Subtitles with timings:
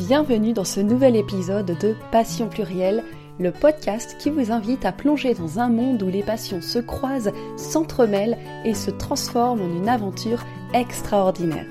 [0.00, 3.04] Bienvenue dans ce nouvel épisode de Passion plurielle,
[3.38, 7.32] le podcast qui vous invite à plonger dans un monde où les passions se croisent,
[7.58, 10.42] s'entremêlent et se transforment en une aventure
[10.72, 11.66] extraordinaire.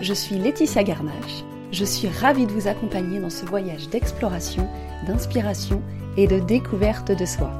[0.00, 1.44] Je suis Laetitia Garnache.
[1.70, 4.68] Je suis ravie de vous accompagner dans ce voyage d'exploration,
[5.06, 5.80] d'inspiration
[6.16, 7.52] et de découverte de soi.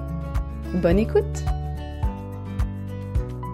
[0.74, 1.44] Bonne écoute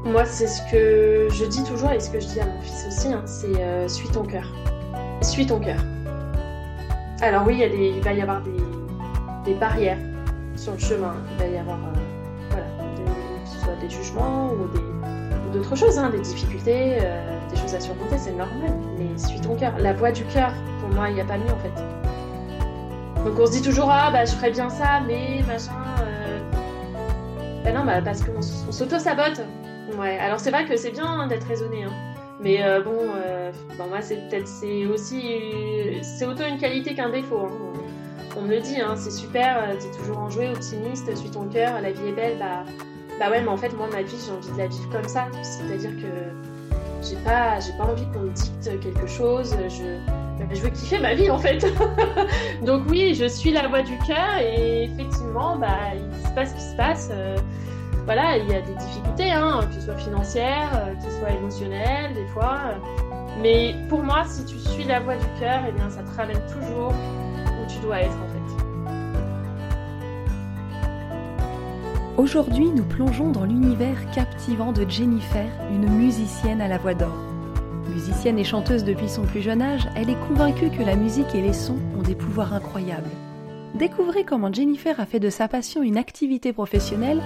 [0.06, 2.86] Moi, c'est ce que je dis toujours et ce que je dis à mon fils
[2.88, 4.50] aussi, hein, c'est euh, suis ton cœur.
[5.20, 5.84] Suis ton cœur.
[7.22, 8.42] Alors oui, il, va y avoir
[9.44, 9.98] des, barrières
[10.56, 11.14] sur le chemin.
[11.30, 11.96] Il va y avoir euh,
[12.50, 12.66] voilà,
[13.44, 17.80] que ce soit des jugements ou d'autres choses, hein, des difficultés, euh, des choses à
[17.80, 18.72] surmonter, c'est normal.
[18.98, 19.72] Mais suis ton cœur.
[19.78, 23.24] La voix du cœur, pour moi, il n'y a pas mieux en fait.
[23.24, 25.70] Donc on se dit toujours ah bah je ferais bien ça, mais machin.
[27.62, 29.42] Ben non, bah, parce qu'on s'auto-sabote.
[29.96, 31.84] Ouais, alors c'est vrai que c'est bien hein, d'être raisonné.
[31.84, 32.11] Hein.
[32.42, 33.52] Mais euh, bon, euh,
[33.88, 35.22] moi c'est peut-être c'est aussi
[36.02, 37.46] c'est autant une qualité qu'un défaut.
[37.46, 37.72] Hein.
[38.36, 41.80] On me le dit, hein, c'est super, euh, t'es toujours enjoué, optimiste, suis ton cœur,
[41.80, 42.64] la vie est belle, bah
[43.20, 45.28] bah ouais, mais en fait moi ma vie j'ai envie de la vivre comme ça.
[45.42, 49.54] C'est-à-dire que j'ai pas j'ai pas envie qu'on me dicte quelque chose.
[49.68, 49.98] Je
[50.52, 51.64] je veux kiffer ma vie en fait.
[52.66, 56.54] Donc oui, je suis la voix du cœur et effectivement, bah il se passe ce
[56.54, 57.10] qui se passe
[58.04, 61.30] voilà, il y a des difficultés, hein, que ce soit financières, euh, que ce soit
[61.30, 62.58] émotionnelles, des fois.
[62.66, 62.78] Euh.
[63.40, 66.40] mais pour moi, si tu suis la voie du cœur, eh bien, ça te ramène
[66.52, 68.42] toujours où tu dois être en fait.
[72.18, 77.16] Aujourd'hui, nous plongeons dans l'univers captivant de Jennifer, une musicienne à la voix d'or.
[77.88, 81.42] Musicienne et chanteuse depuis son plus jeune âge, elle est convaincue que la musique et
[81.42, 83.10] les sons ont des pouvoirs incroyables.
[83.74, 87.22] Découvrez comment Jennifer a fait de sa passion une activité professionnelle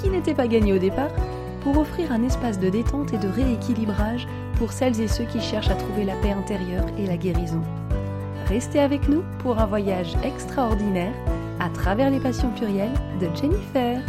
[0.00, 1.10] qui n'était pas gagné au départ,
[1.62, 5.70] pour offrir un espace de détente et de rééquilibrage pour celles et ceux qui cherchent
[5.70, 7.62] à trouver la paix intérieure et la guérison.
[8.46, 11.14] Restez avec nous pour un voyage extraordinaire
[11.60, 14.00] à travers les passions plurielles de Jennifer.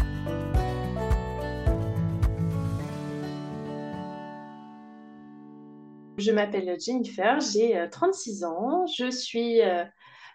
[6.18, 9.84] Je m'appelle Jennifer, j'ai 36 euh, ans, je suis euh,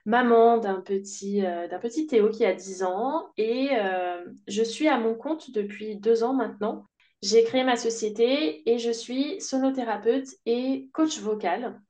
[0.06, 4.88] maman d'un petit, euh, d'un petit Théo qui a 10 ans et euh, je suis
[4.88, 6.86] à mon compte depuis deux ans maintenant.
[7.22, 11.80] J'ai créé ma société et je suis sonothérapeute et coach vocal,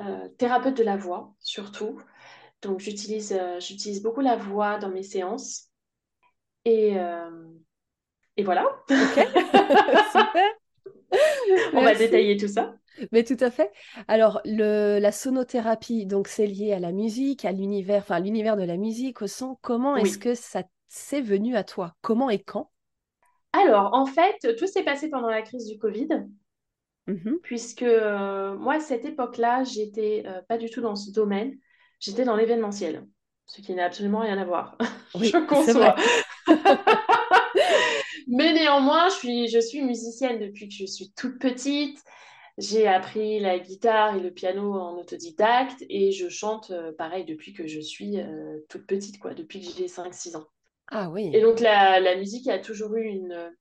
[0.00, 2.00] euh, thérapeute de la voix surtout.
[2.62, 5.68] Donc j'utilise, j'utilise beaucoup la voix dans mes séances.
[6.64, 6.94] Et,
[8.36, 8.64] et voilà.
[8.88, 9.30] Super.
[11.74, 12.74] On va détailler tout ça.
[13.12, 13.72] Mais tout à fait.
[14.08, 18.64] Alors, le, la sonothérapie, donc c'est lié à la musique, à l'univers, enfin l'univers de
[18.64, 19.58] la musique, au son.
[19.62, 21.94] Comment est-ce que ça s'est venu à toi?
[22.02, 22.70] Comment et quand?
[23.52, 26.08] Alors, en fait, tout s'est passé pendant la crise du Covid.
[27.06, 31.54] Mmh puisque euh, moi, à cette époque-là, j'étais euh, pas du tout dans ce domaine.
[32.00, 33.06] J'étais dans l'événementiel,
[33.44, 34.78] ce qui n'a absolument rien à voir.
[35.14, 35.94] Oui, je conçois.
[38.26, 42.02] Mais néanmoins, je suis, je suis musicienne depuis que je suis toute petite.
[42.56, 47.52] J'ai appris la guitare et le piano en autodidacte et je chante euh, pareil depuis
[47.52, 50.46] que je suis euh, toute petite, quoi, depuis que j'ai 5-6 ans.
[50.92, 51.30] Ah oui.
[51.34, 53.52] Et donc la, la, musique a toujours eu une,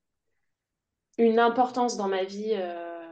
[1.17, 3.11] une importance dans ma vie euh,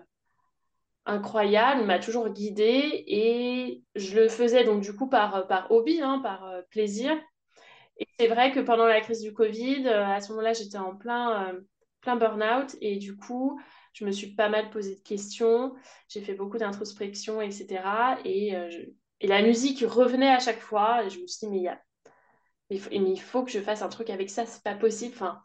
[1.08, 6.20] incroyable, m'a toujours guidée et je le faisais donc du coup par, par hobby, hein,
[6.20, 7.12] par plaisir.
[7.98, 11.56] Et c'est vrai que pendant la crise du Covid, à ce moment-là, j'étais en plein,
[12.02, 13.60] plein burn-out et du coup,
[13.94, 15.74] je me suis pas mal posé de questions,
[16.08, 17.84] j'ai fait beaucoup d'introspection, etc.
[18.26, 18.70] Et, euh,
[19.20, 21.04] et, la musique revenait à chaque fois.
[21.04, 21.82] Et je me suis dit, mais, y a...
[22.70, 25.14] il faut que je fasse un truc avec ça, c'est pas possible.
[25.16, 25.42] Enfin,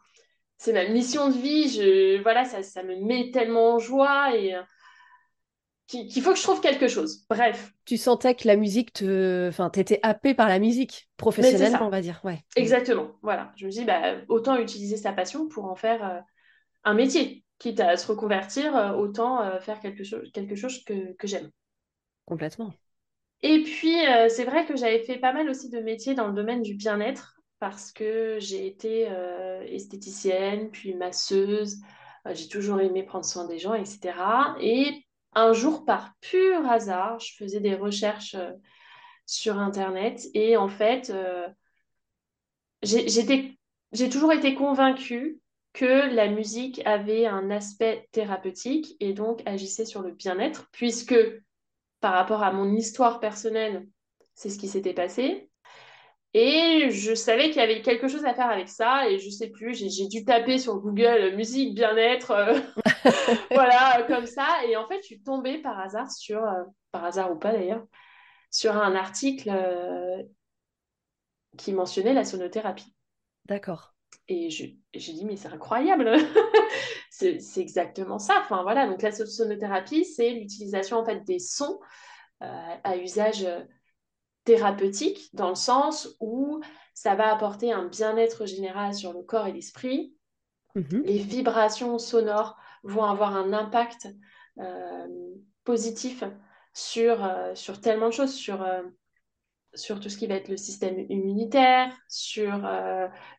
[0.57, 1.69] c'est ma mission de vie.
[1.69, 2.21] Je...
[2.21, 4.61] Voilà, ça, ça me met tellement en joie et euh,
[5.87, 7.25] qu'il faut que je trouve quelque chose.
[7.29, 7.73] Bref.
[7.85, 9.47] Tu sentais que la musique te.
[9.49, 12.21] Enfin, t'étais happée par la musique, professionnellement, on va dire.
[12.23, 12.43] Ouais.
[12.55, 13.11] Exactement.
[13.21, 13.51] Voilà.
[13.57, 16.19] Je me dis, bah, autant utiliser sa passion pour en faire euh,
[16.83, 21.15] un métier quitte à se reconvertir, euh, autant euh, faire quelque chose, quelque chose que,
[21.23, 21.49] j'aime.
[22.25, 22.73] Complètement.
[23.41, 26.33] Et puis, euh, c'est vrai que j'avais fait pas mal aussi de métiers dans le
[26.33, 29.09] domaine du bien-être parce que j'ai été
[29.65, 31.77] esthéticienne, puis masseuse.
[32.31, 34.13] j'ai toujours aimé prendre soin des gens, etc.
[34.61, 35.03] Et
[35.33, 38.35] un jour, par pur hasard, je faisais des recherches
[39.25, 41.11] sur Internet et en fait,
[42.83, 45.39] j'ai toujours été convaincue
[45.77, 51.15] que la musique avait un aspect thérapeutique et donc agissait sur le bien-être, puisque
[51.99, 53.87] par rapport à mon histoire personnelle,
[54.33, 55.51] c'est ce qui s'était passé.
[56.33, 59.51] Et je savais qu'il y avait quelque chose à faire avec ça, et je sais
[59.51, 62.59] plus, j'ai dû taper sur Google musique, bien-être, euh,
[63.51, 64.47] voilà, comme ça.
[64.67, 67.85] Et en fait, je suis tombée par hasard sur, euh, par hasard ou pas d'ailleurs,
[68.49, 69.51] sur un article
[71.55, 72.95] qui mentionnait la sonothérapie.
[73.45, 73.96] D'accord.
[74.29, 76.11] Et j'ai dit, mais c'est incroyable,
[77.09, 78.39] c'est exactement ça.
[78.41, 81.79] Enfin voilà, donc la sonothérapie, c'est l'utilisation en fait des sons
[82.39, 83.47] à usage
[84.47, 86.61] thérapeutique, dans le sens où
[86.93, 90.15] ça va apporter un bien-être général sur le corps et l'esprit.
[90.75, 91.03] Mhm.
[91.03, 94.07] Les vibrations sonores vont avoir un impact
[94.59, 95.07] euh,
[95.65, 96.23] positif
[96.73, 98.83] sur, euh, sur tellement de choses, sur, euh,
[99.77, 102.67] sur tout ce qui va être le système immunitaire, sur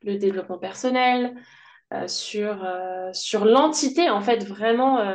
[0.02, 1.35] le développement personnel,
[2.06, 2.67] sur,
[3.12, 5.14] sur l'entité en fait vraiment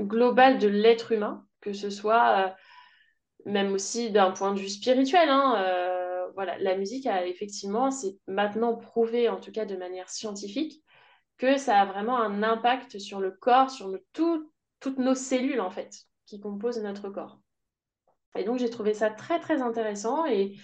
[0.00, 2.54] globale de l'être humain, que ce soit
[3.46, 5.28] même aussi d'un point de vue spirituel.
[5.28, 5.90] Hein,
[6.34, 10.82] voilà, la musique a effectivement, c'est maintenant prouvé, en tout cas de manière scientifique,
[11.36, 15.94] que ça a vraiment un impact sur le corps, sur toutes nos cellules en fait,
[16.26, 17.38] qui composent notre corps.
[18.36, 20.56] Et donc j'ai trouvé ça très très intéressant et,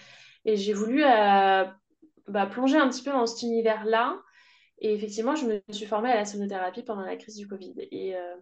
[0.47, 1.65] j'ai voulu euh,
[2.27, 4.19] bah, plonger un petit peu dans cet univers-là.
[4.79, 7.75] Et effectivement, je me suis formée à la sonothérapie pendant la crise du Covid.
[7.77, 8.37] Et, euh,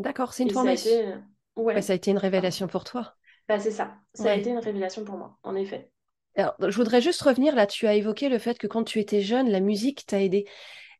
[0.00, 0.90] D'accord, c'est une formation.
[0.90, 1.14] Ça a, été...
[1.54, 1.80] Ouais.
[1.80, 3.14] ça a été une révélation pour toi.
[3.48, 5.92] Bah, c'est ça, ça a été une révélation pour moi, en effet.
[6.34, 9.22] Alors, je voudrais juste revenir là, tu as évoqué le fait que quand tu étais
[9.22, 10.46] jeune, la musique t'a aidé.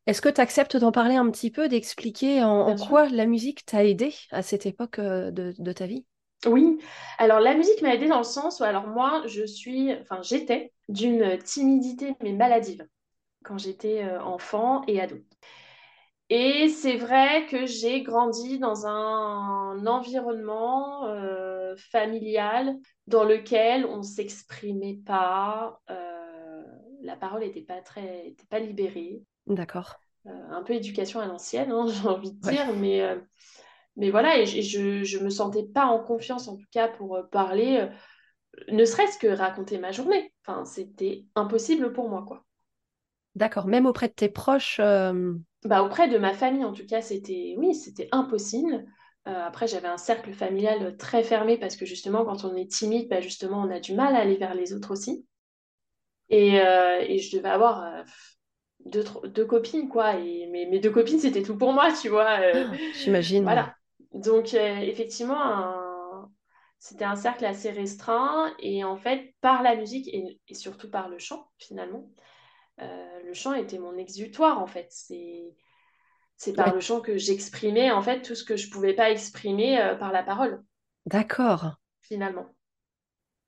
[0.07, 3.83] Est-ce que tu acceptes d'en parler un petit peu, d'expliquer en, quoi la musique t'a
[3.83, 6.05] aidé à cette époque euh, de, ta vie?
[6.45, 6.77] Oui,
[7.17, 10.71] alors la musique m'a aidé dans le sens où, alors moi, je suis, enfin, j'étais
[10.87, 12.87] d'une timidité mais maladive
[13.43, 15.17] quand j'étais euh, enfant et ado.
[16.29, 22.75] Et c'est vrai que j'ai grandi dans un environnement euh, familial
[23.07, 25.79] dans lequel on ne s'exprimait pas,
[27.07, 29.21] la parole n'était pas très, était pas libérée.
[29.47, 29.99] D'accord.
[30.27, 33.17] Euh, un peu éducation à l'ancienne, hein, j'ai envie de dire, mais, euh,
[33.97, 37.23] mais voilà, et, je ne me sentais pas en confiance en tout cas pour euh,
[37.23, 37.87] parler,
[38.69, 40.33] ne serait-ce que raconter ma journée.
[40.45, 42.43] Enfin, c'était impossible pour moi, quoi.
[43.35, 47.55] D'accord, même auprès de tes proches bah, Auprès de ma famille, en tout cas, c'était
[47.57, 48.85] oui, c'était impossible.
[49.25, 53.21] après, j'avais un cercle familial très fermé parce que justement, quand on est timide, bah,
[53.21, 55.25] justement, on a du mal à aller vers les autres aussi.
[56.29, 58.03] Et, et je devais avoir
[58.85, 60.15] deux, copines, quoi.
[60.17, 62.39] Et mes, deux copines, c'était tout pour moi, tu vois.
[62.39, 63.43] Euh, ah, j'imagine.
[63.43, 63.75] Voilà.
[64.13, 66.29] Donc, euh, effectivement,
[66.79, 68.53] c'était un cercle assez restreint.
[68.59, 72.09] Et en fait, par la musique et, surtout par le chant, finalement,
[72.81, 74.87] euh, le chant était mon exutoire, en fait.
[74.89, 75.55] C'est.
[76.39, 79.95] C'est par le chant que j'exprimais en fait tout ce que je pouvais pas exprimer
[79.99, 80.63] par la parole.
[81.07, 81.77] D'accord.
[82.01, 82.45] Finalement.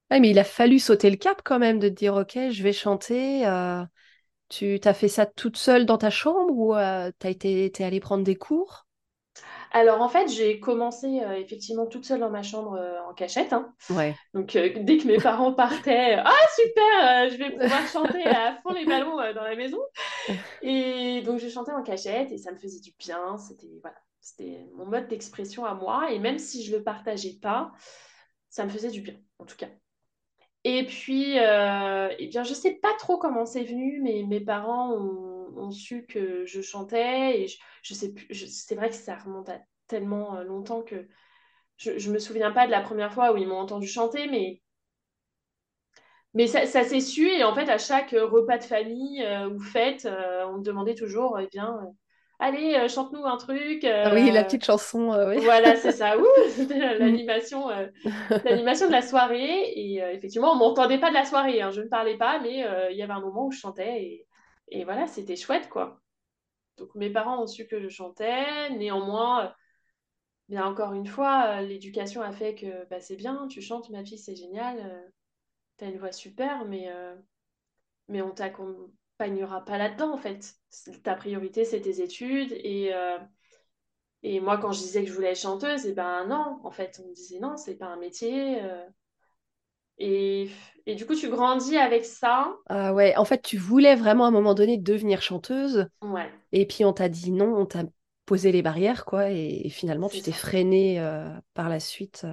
[0.09, 2.63] Ouais, mais il a fallu sauter le cap quand même de te dire ok, je
[2.63, 3.45] vais chanter.
[4.49, 7.83] Tu t'as fait ça toute seule dans ta chambre ou euh, tu as été t'es
[7.83, 8.87] allée prendre des cours?
[9.71, 13.53] Alors en fait, j'ai commencé euh, effectivement toute seule dans ma chambre euh, en cachette.
[13.53, 13.73] Hein.
[13.89, 14.15] Ouais.
[14.33, 18.85] Donc dès que mes parents partaient, ah super, je vais pouvoir chanter à fond les
[18.85, 19.79] ballons dans la maison.
[20.61, 23.37] Et donc je chantais en cachette et ça me faisait du bien.
[23.37, 27.71] C'était voilà, c'était mon mode d'expression à moi et même si je le partageais pas,
[28.49, 29.67] ça me faisait du bien en tout cas.
[30.65, 34.41] Et puis, euh, eh bien, je ne sais pas trop comment c'est venu, mais mes
[34.41, 35.28] parents ont,
[35.71, 37.41] su que je chantais.
[37.41, 37.47] Et
[37.83, 41.07] je, sais plus, c'est vrai que ça remonte à tellement euh, longtemps que
[41.77, 44.61] je ne me souviens pas de la première fois où ils m'ont entendu chanter, mais,
[46.33, 47.27] mais ça, s'est su.
[47.27, 50.07] Et en fait, à chaque repas de famille euh, ou fête,
[50.47, 51.79] on me demandait toujours, eh bien,
[52.39, 53.83] allez, euh, chante-nous un truc.
[53.83, 55.13] Ah oui, la euh, petite chanson.
[55.13, 56.15] Euh, voilà, c'est ça.
[56.49, 57.67] c'était l'animation,
[58.43, 59.71] l'animation de la soirée.
[59.75, 61.61] Et effectivement, on m'entendait pas de la soirée.
[61.61, 61.71] Hein.
[61.71, 64.01] Je ne parlais pas, mais il y avait un moment où je chantais.
[64.01, 64.25] Et,
[64.71, 66.01] et voilà, c'était chouette, quoi.
[66.77, 68.69] Donc mes parents ont su que je chantais.
[68.71, 69.53] Néanmoins,
[70.49, 74.17] bien encore une fois, l'éducation a fait que bah, c'est bien, tu chantes, ma fille,
[74.17, 75.11] c'est génial.
[75.77, 76.89] tu as une voix super, mais,
[78.07, 80.55] mais on t'accompagne t'accompagneras pas là-dedans, en fait.
[81.03, 82.53] Ta priorité, c'est tes études.
[82.53, 83.17] Et, euh,
[84.41, 86.99] moi, quand je disais que je voulais être chanteuse, et eh ben non, en fait,
[87.03, 88.61] on me disait non, c'est pas un métier.
[88.61, 88.85] Euh.
[89.99, 90.49] Et,
[90.85, 92.55] et, du coup, tu grandis avec ça.
[92.67, 95.87] Ah ouais, en fait, tu voulais vraiment à un moment donné devenir chanteuse.
[96.01, 96.29] Ouais.
[96.51, 97.83] Et puis, on t'a dit non, on t'a
[98.25, 99.29] posé les barrières, quoi.
[99.29, 102.25] Et, finalement, tu t'es freinée euh, par la suite.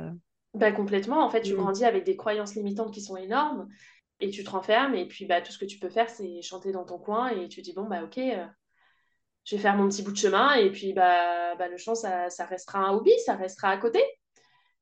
[0.55, 1.25] Bah, complètement.
[1.25, 1.57] En fait, tu mm.
[1.57, 3.67] grandis avec des croyances limitantes qui sont énormes
[4.21, 6.73] et tu te renfermes et puis bah, tout ce que tu peux faire c'est chanter
[6.73, 8.47] dans ton coin et tu dis bon bah ok euh,
[9.45, 12.31] je vais faire mon petit bout de chemin et puis bah, bah le chant ça,
[12.31, 14.03] ça, restera un hobby ça restera à côté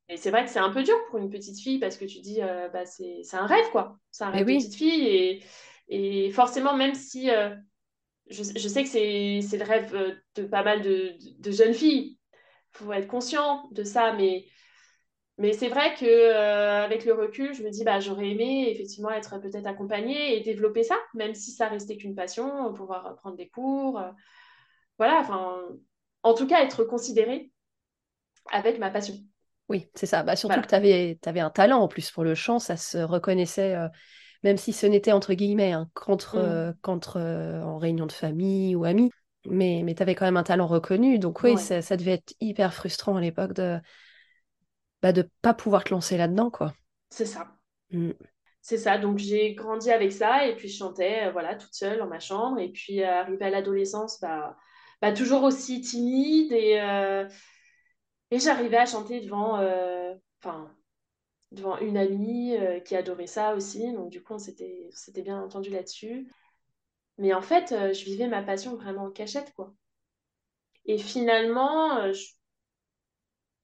[0.09, 2.19] et c'est vrai que c'est un peu dur pour une petite fille parce que tu
[2.19, 5.43] dis euh, bah, c'est un rêve quoi c'est un rêve de petite fille et,
[5.89, 7.55] et forcément même si euh,
[8.29, 9.95] je, je, sais que c'est le rêve
[10.35, 12.19] de pas mal de, de, de jeunes filles
[12.71, 14.45] faut être conscient de ça mais
[15.37, 19.09] Mais c'est vrai que euh, avec le recul, je me dis bah j'aurais aimé effectivement
[19.11, 23.49] être peut-être accompagnée et développer ça, même si ça restait qu'une passion, pouvoir prendre des
[23.49, 24.11] cours, euh,
[24.97, 25.61] voilà, enfin,
[26.23, 27.51] en tout cas être considérée
[28.51, 29.15] avec ma passion.
[29.69, 30.23] Oui, c'est ça.
[30.23, 32.97] Bah, surtout que tu avais, avais, un talent en plus pour le chant, ça se
[32.97, 33.87] reconnaissait, euh,
[34.43, 37.63] même si ce n'était entre guillemets hein, qu'entre, mmh.
[37.63, 39.11] en réunion de famille ou amis,
[39.47, 41.19] mais, mais tu avais quand même un talent reconnu.
[41.19, 43.79] Donc oui, ça, ça, devait être hyper frustrant à l'époque de
[45.01, 46.73] bah, de pas pouvoir te lancer là-dedans, quoi.
[47.11, 47.47] C'est ça.
[47.91, 48.11] Mm.
[48.61, 48.97] C'est ça.
[48.97, 52.19] Donc j'ai grandi avec ça et puis je chantais, euh, voilà, toute seule dans ma
[52.19, 52.59] chambre.
[52.59, 54.57] Et puis euh, arrivé à l'adolescence, bah,
[55.03, 57.27] bah, toujours aussi timide et, euh,
[58.31, 59.59] et j'arrivais à chanter devant,
[60.41, 60.71] enfin,
[61.51, 62.55] devant une amie
[62.85, 63.93] qui adorait ça aussi.
[63.93, 64.89] Donc du coup, on s'était,
[65.23, 66.31] bien entendu là-dessus.
[67.17, 69.73] Mais en fait, je vivais ma passion vraiment en cachette, quoi.
[70.85, 72.35] Et finalement, je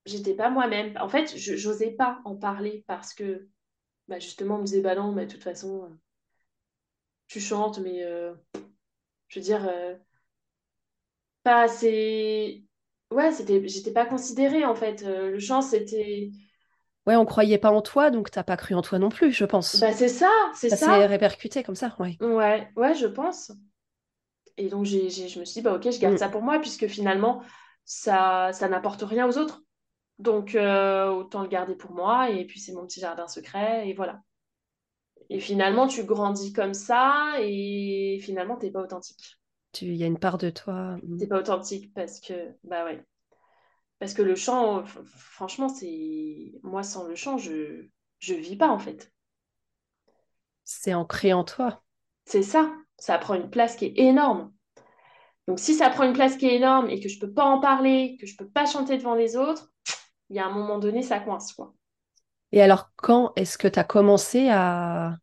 [0.06, 0.98] j'étais pas moi-même.
[1.00, 3.48] En fait, je n'osais pas en parler parce que
[4.08, 5.90] bah, justement, on me disait, bah non, mais de toute façon, euh,
[7.28, 8.34] tu chantes, mais euh,
[9.28, 9.96] je veux dire, euh,
[11.44, 12.66] pas assez.
[13.12, 15.04] Ouais, c'était, j'étais pas considérée en fait.
[15.04, 16.32] le chant, c'était.
[17.08, 19.46] Ouais, on croyait pas en toi, donc t'as pas cru en toi non plus, je
[19.46, 19.80] pense.
[19.80, 20.78] Bah c'est ça, c'est ça.
[20.78, 22.18] Ça s'est répercuté comme ça, ouais.
[22.22, 23.52] Ouais, ouais, je pense.
[24.58, 26.20] Et donc j'ai, je me suis dit, bah ok, je garde mm.
[26.20, 27.42] ça pour moi, puisque finalement,
[27.86, 29.64] ça, ça n'apporte rien aux autres.
[30.20, 32.30] Donc, euh, autant le garder pour moi.
[32.30, 33.90] Et puis, c'est mon petit jardin secret.
[33.90, 34.22] Et voilà.
[35.30, 37.34] Et finalement, tu grandis comme ça.
[37.40, 39.41] Et finalement, tu n'es pas authentique.
[39.82, 40.98] Il y a une part de toi.
[41.02, 43.04] Tu n'es pas authentique parce que, bah ouais.
[44.00, 46.54] Parce que le chant, franchement, c'est.
[46.64, 47.54] Moi, sans le chant, je
[48.28, 49.12] ne vis pas, en fait.
[50.64, 51.84] C'est ancré en toi.
[52.26, 52.72] C'est ça.
[52.98, 54.52] Ça prend une place qui est énorme.
[55.48, 57.46] Donc, si ça prend une place qui est énorme et que je ne peux pas
[57.46, 59.72] en parler, que je ne peux pas chanter devant les autres,
[60.30, 61.74] il y a un moment donné, ça coince, quoi.
[62.52, 65.18] Et alors, quand est-ce que tu as commencé à,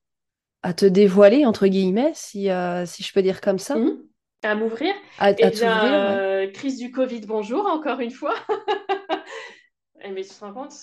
[0.62, 3.76] à te dévoiler, entre guillemets, si, euh, si je peux dire comme ça?
[3.76, 4.07] Mmh.
[4.42, 8.34] À m'ouvrir À, eh t'ouvrir, euh, Crise du Covid, bonjour, encore une fois.
[10.00, 10.74] Eh, mais tu te rends compte?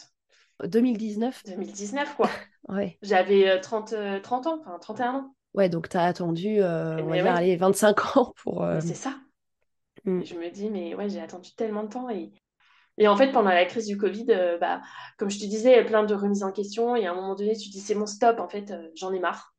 [0.61, 2.29] 2019 2019, quoi.
[2.67, 2.97] ouais.
[3.01, 5.35] J'avais 30, euh, 30 ans, enfin 31 ans.
[5.53, 8.67] Ouais, donc tu as attendu, on va dire, 25 ans pour...
[8.81, 9.15] C'est ça.
[10.03, 10.25] Mmh.
[10.25, 12.33] Je me dis, mais ouais, j'ai attendu tellement de temps et
[12.97, 14.81] et en fait, pendant la crise du Covid, euh, bah,
[15.17, 16.95] comme je te disais, plein de remises en question.
[16.95, 19.11] Et à un moment donné, tu te dis, c'est mon stop, en fait, euh, j'en
[19.13, 19.53] ai marre.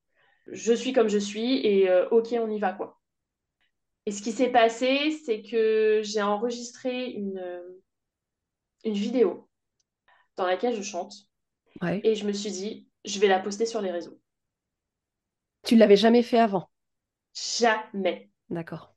[0.50, 2.95] Je suis comme je suis et euh, ok, on y va, quoi.
[4.06, 7.42] Et ce qui s'est passé, c'est que j'ai enregistré une,
[8.84, 9.48] une vidéo
[10.36, 11.14] dans laquelle je chante.
[11.82, 14.18] Et je me suis dit, je vais la poster sur les réseaux.
[15.64, 16.70] Tu l'avais jamais fait avant?
[17.34, 18.30] Jamais.
[18.48, 18.94] D'accord.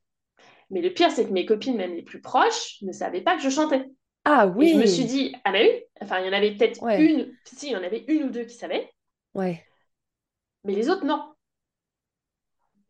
[0.69, 3.41] Mais le pire, c'est que mes copines, même les plus proches, ne savaient pas que
[3.41, 3.85] je chantais.
[4.25, 4.73] Ah oui.
[4.73, 7.67] je me suis dit, ah bah oui, enfin, il y en avait peut-être une, si,
[7.67, 8.91] il y en avait une ou deux qui savaient.
[9.33, 9.65] Ouais.
[10.63, 11.33] Mais les autres, non.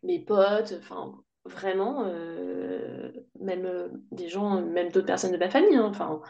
[0.04, 5.76] Mes potes, enfin, vraiment, euh, même euh, des gens, même d'autres personnes de ma famille,
[5.76, 6.22] hein, enfin.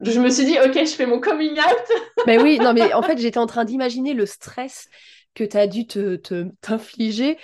[0.00, 2.24] je me suis dit, ok, je fais mon coming out.
[2.26, 4.88] mais oui, non, mais en fait, j'étais en train d'imaginer le stress
[5.34, 6.16] que tu as dû te,
[6.60, 7.38] t'infliger.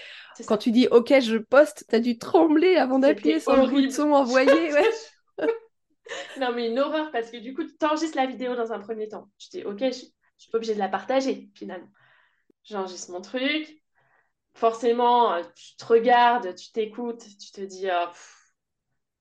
[0.47, 4.15] Quand tu dis, ok, je poste, tu as dû trembler avant d'appuyer sur le bouton
[4.15, 4.73] envoyer.
[5.37, 5.49] Ouais.
[6.39, 9.09] non, mais une horreur parce que du coup, tu enregistres la vidéo dans un premier
[9.09, 9.29] temps.
[9.39, 11.89] Je dis, ok, je, ne suis pas obligée de la partager finalement.
[12.63, 13.83] J'enregistre mon truc.
[14.55, 18.09] Forcément, euh, tu te regardes, tu t'écoutes, tu te dis, oh,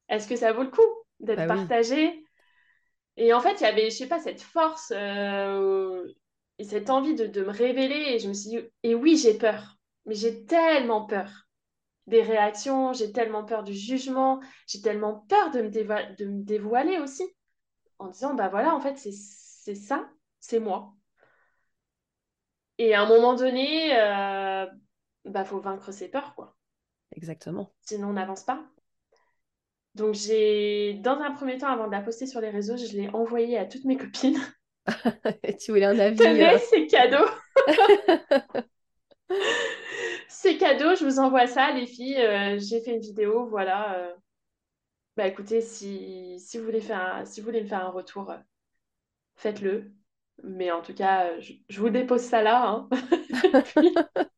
[0.10, 0.82] est-ce que ça vaut le coup
[1.20, 2.24] d'être bah partagé?
[3.18, 6.04] Et en fait, il y avait, je sais pas, cette force euh,
[6.60, 8.14] et cette envie de, de me révéler.
[8.16, 9.78] Et je me suis dit, et oui, j'ai peur.
[10.06, 11.30] Mais j'ai tellement peur
[12.08, 17.00] des réactions, j'ai tellement peur du jugement, j'ai tellement peur de me, de me dévoiler
[17.00, 17.24] aussi,
[18.00, 20.10] en disant, bah voilà, en fait, c'est ça,
[20.40, 20.94] c'est moi.
[22.78, 24.66] Et à un moment donné, euh,
[25.26, 26.56] bah faut vaincre ses peurs, quoi.
[27.16, 27.72] Exactement.
[27.82, 28.64] Sinon, on n'avance pas.
[29.96, 33.10] Donc, j'ai, dans un premier temps, avant de la poster sur les réseaux, je l'ai
[33.10, 34.40] envoyée à toutes mes copines.
[35.60, 36.58] tu voulais un avis Tenez, euh.
[36.70, 37.26] c'est cadeau
[40.28, 42.20] C'est cadeau, je vous envoie ça, les filles.
[42.20, 43.98] Euh, j'ai fait une vidéo, voilà.
[43.98, 44.14] Euh.
[45.16, 48.38] Bah écoutez, si, si, vous voulez faire si vous voulez me faire un retour, euh,
[49.36, 49.94] faites-le.
[50.44, 52.68] Mais en tout cas, je, vous dépose ça là.
[52.68, 54.30] Hein.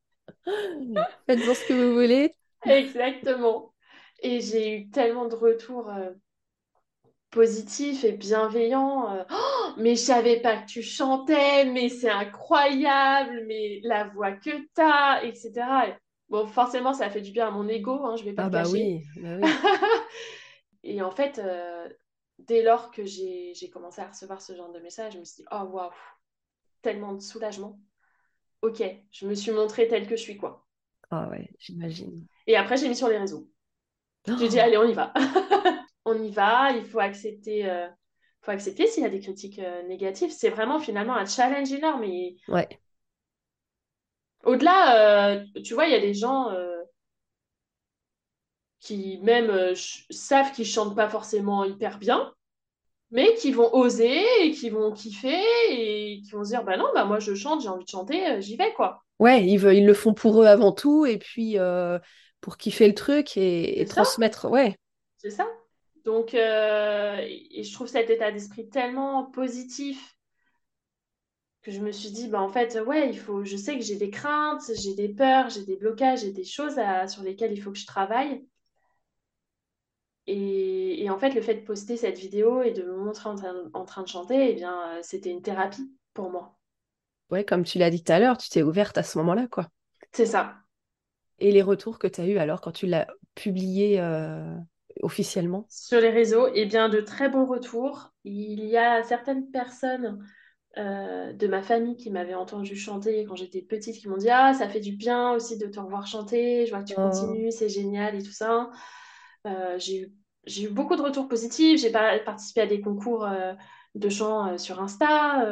[1.25, 2.35] Faites-en ce que vous voulez.
[2.65, 3.73] Exactement.
[4.21, 5.91] Et j'ai eu tellement de retours
[7.35, 9.13] positif et bienveillant.
[9.13, 14.31] Euh, oh, mais je savais pas que tu chantais, mais c'est incroyable, mais la voix
[14.31, 15.51] que tu as, etc.
[16.29, 18.63] bon, forcément, ça fait du bien à mon ego, hein, je vais pas ah bah
[18.71, 19.47] Oui, bah
[20.83, 21.89] et en fait, euh,
[22.39, 25.47] dès lors que j'ai commencé à recevoir ce genre de message, je me suis dit,
[25.51, 25.91] oh waouh,
[26.81, 27.77] tellement de soulagement.
[28.61, 30.65] Ok, je me suis montrée telle que je suis, quoi.
[31.11, 32.25] Ah ouais, j'imagine.
[32.47, 33.47] Et après, j'ai mis sur les réseaux.
[34.27, 34.63] J'ai dit, oh.
[34.63, 35.13] allez, on y va.
[36.05, 37.87] on y va, il faut accepter, euh,
[38.41, 40.31] faut accepter s'il y a des critiques euh, négatives.
[40.31, 42.03] C'est vraiment finalement un challenge énorme.
[42.03, 42.37] Et...
[42.47, 42.67] Ouais.
[44.43, 46.51] Au-delà, euh, tu vois, il y a des gens
[48.79, 49.73] qui même
[50.11, 52.31] savent qu'ils chantent pas forcément hyper bien,
[53.15, 56.87] mais qui vont oser et qui vont kiffer et qui vont se dire, bah non,
[56.93, 59.03] bah moi je chante, j'ai envie de chanter, j'y vais, quoi.
[59.19, 61.57] Ouais, ils, veulent, ils le font pour eux avant tout et puis
[62.41, 64.49] pour kiffer le truc et, et transmettre.
[64.51, 64.75] Ouais.
[65.17, 65.47] C'est ça.
[66.03, 70.15] Donc, euh, et je trouve cet état d'esprit tellement positif
[71.63, 73.95] que je me suis dit, bah, en fait, ouais, il faut, je sais que j'ai
[73.95, 77.71] des craintes, j'ai des peurs, j'ai des blocages, j'ai des choses sur lesquelles il faut
[77.71, 78.45] que je travaille.
[80.27, 84.01] Et, en fait, le fait de poster cette vidéo et de me montrer en train,
[84.01, 86.57] de chanter, eh bien, euh, c'était une thérapie pour moi.
[87.29, 89.69] Ouais, comme tu l'as dit tout à l'heure, tu t'es ouverte à ce moment-là, quoi.
[90.11, 90.55] C'est ça.
[91.39, 94.55] Et les retours que tu as eus alors quand tu l'as publié euh,
[95.01, 95.65] officiellement?
[95.69, 98.11] Sur les réseaux, eh bien, de très bons retours.
[98.23, 100.25] Il y a certaines personnes
[100.77, 104.53] euh, de ma famille qui m'avaient entendu chanter quand j'étais petite qui m'ont dit Ah,
[104.53, 107.09] ça fait du bien aussi de te revoir chanter, je vois que tu oh.
[107.09, 108.71] continues, c'est génial et tout ça.
[109.45, 111.79] Euh, j'ai eu, eu, beaucoup de retours positifs.
[111.79, 113.53] J'ai participé à des concours euh,
[113.95, 115.45] de chant sur Insta.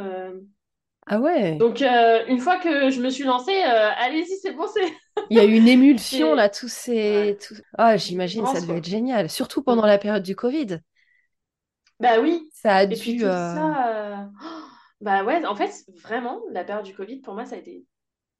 [1.05, 1.55] Ah ouais.
[1.55, 4.91] Donc, une fois que je me suis lancée, allez-y, c'est bon, c'est.
[5.29, 7.37] Il y a une émulsion là, tous ces.
[7.77, 9.65] Ah, j'imagine, ça devait être génial, surtout mm.
[9.65, 10.79] pendant la période du Covid.
[11.99, 12.49] Bah oui.
[12.53, 14.29] Ça a Et puis tout ça.
[15.01, 15.69] Bah ouais, en fait,
[16.01, 17.83] vraiment, la période du Covid, pour moi, ça a été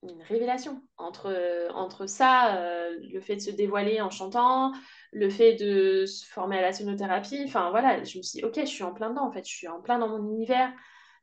[0.01, 0.81] une révélation.
[0.97, 2.57] Entre, entre ça,
[3.01, 4.71] le fait de se dévoiler en chantant,
[5.13, 8.59] le fait de se former à la sonothérapie, enfin voilà, je me suis dit, ok,
[8.59, 10.73] je suis en plein dedans, en fait, je suis en plein dans mon univers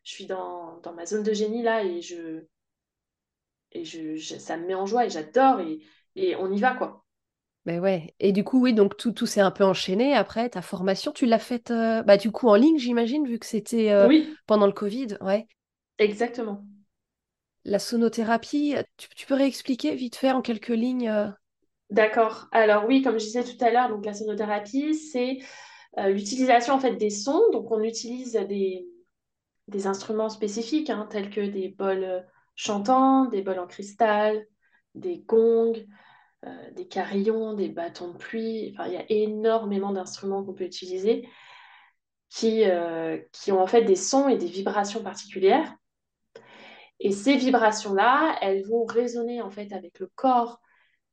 [0.02, 2.44] je suis dans, dans, ma zone de génie là et je
[3.72, 5.80] et je, ça me met en joie et j'adore et,
[6.16, 7.04] et, on y va quoi.
[7.66, 8.14] Ben ouais.
[8.18, 10.14] Et du coup, oui, donc tout, tout s'est un peu enchaîné.
[10.14, 13.46] Après, ta formation, tu l'as faite euh, bah, du coup en ligne, j'imagine, vu que
[13.46, 14.08] c'était euh,
[14.46, 15.18] pendant le Covid.
[15.20, 15.46] Ouais.
[15.98, 16.64] Exactement.
[17.64, 21.28] La sonothérapie, tu, tu, peux réexpliquer vite fait en quelques lignes euh?
[21.90, 22.46] D'accord.
[22.52, 25.38] Alors oui, comme je disais tout à l'heure, donc la sonothérapie, c'est
[25.96, 27.50] l'utilisation en fait des sons.
[27.52, 28.86] Donc on utilise des,
[29.86, 32.20] instruments spécifiques, hein, tels que des bols euh,
[32.54, 34.46] chantants, des bols en cristal,
[34.94, 35.84] des gongs,
[36.46, 38.72] euh, des carillons, des bâtons de pluie.
[38.74, 41.28] Enfin, il y a énormément d'instruments qu'on peut utiliser
[42.28, 45.74] qui, euh, qui ont en fait des sons et des vibrations particulières.
[47.00, 50.60] Et ces vibrations-là, elles vont résonner en fait avec le corps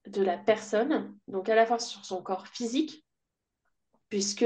[0.10, 3.06] de la personne, donc à la fois sur son corps physique,
[4.10, 4.46] puisque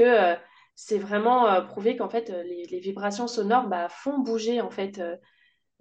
[0.74, 5.00] c'est vraiment euh, prouvé qu'en fait, euh, les, vibrations sonores bah, font bouger, en fait,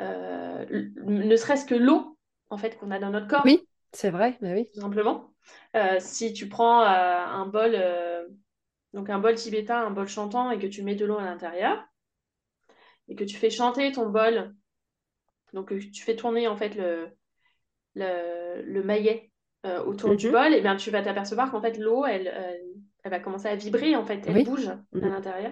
[0.02, 0.65] euh,
[1.06, 2.17] ne serait-ce que l'eau,
[2.50, 3.44] en fait, qu'on a dans notre corps.
[3.46, 4.70] Oui, c'est vrai, bah oui.
[4.74, 5.34] Tout simplement.
[6.00, 7.78] si tu prends un bol,
[8.94, 11.84] donc un bol tibétain, un bol chantant, et que tu mets de l'eau à l'intérieur,
[13.08, 14.54] et que tu fais chanter ton bol,
[15.54, 17.10] donc tu fais tourner, en fait, le,
[17.96, 19.31] le, maillet
[19.86, 20.34] autour du mhm.
[20.34, 22.32] bol, et bien tu vas t'apercevoir qu'en fait, l'eau, elle
[23.04, 25.10] elle va commencer à vibrer, en fait, elle bouge à mhm.
[25.10, 25.52] l'intérieur.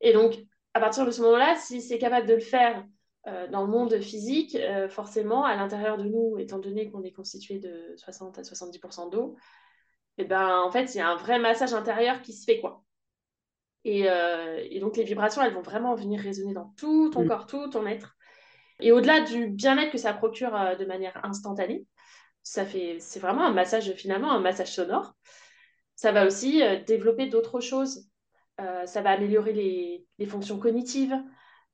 [0.00, 0.34] Et donc,
[0.74, 2.84] à partir de ce moment-là, si c'est capable de le faire
[3.26, 7.12] euh, dans le monde physique, euh, forcément, à l'intérieur de nous, étant donné qu'on est
[7.12, 9.36] constitué de 60 à 70% d'eau,
[10.18, 12.60] et eh ben, en fait, il y a un vrai massage intérieur qui se fait,
[12.60, 12.82] quoi.
[13.84, 17.28] Et, euh, et, donc, les vibrations, elles vont vraiment venir résonner dans tout ton mhm.
[17.28, 18.14] corps, tout ton être.
[18.80, 21.86] Et au-delà du bien-être que ça procure de manière instantanée,
[22.42, 25.14] ça fait, c'est vraiment un massage, finalement, un massage sonore
[26.02, 28.08] ça va aussi euh, développer d'autres choses.
[28.60, 31.14] Euh, ça va améliorer les, fonctions cognitives.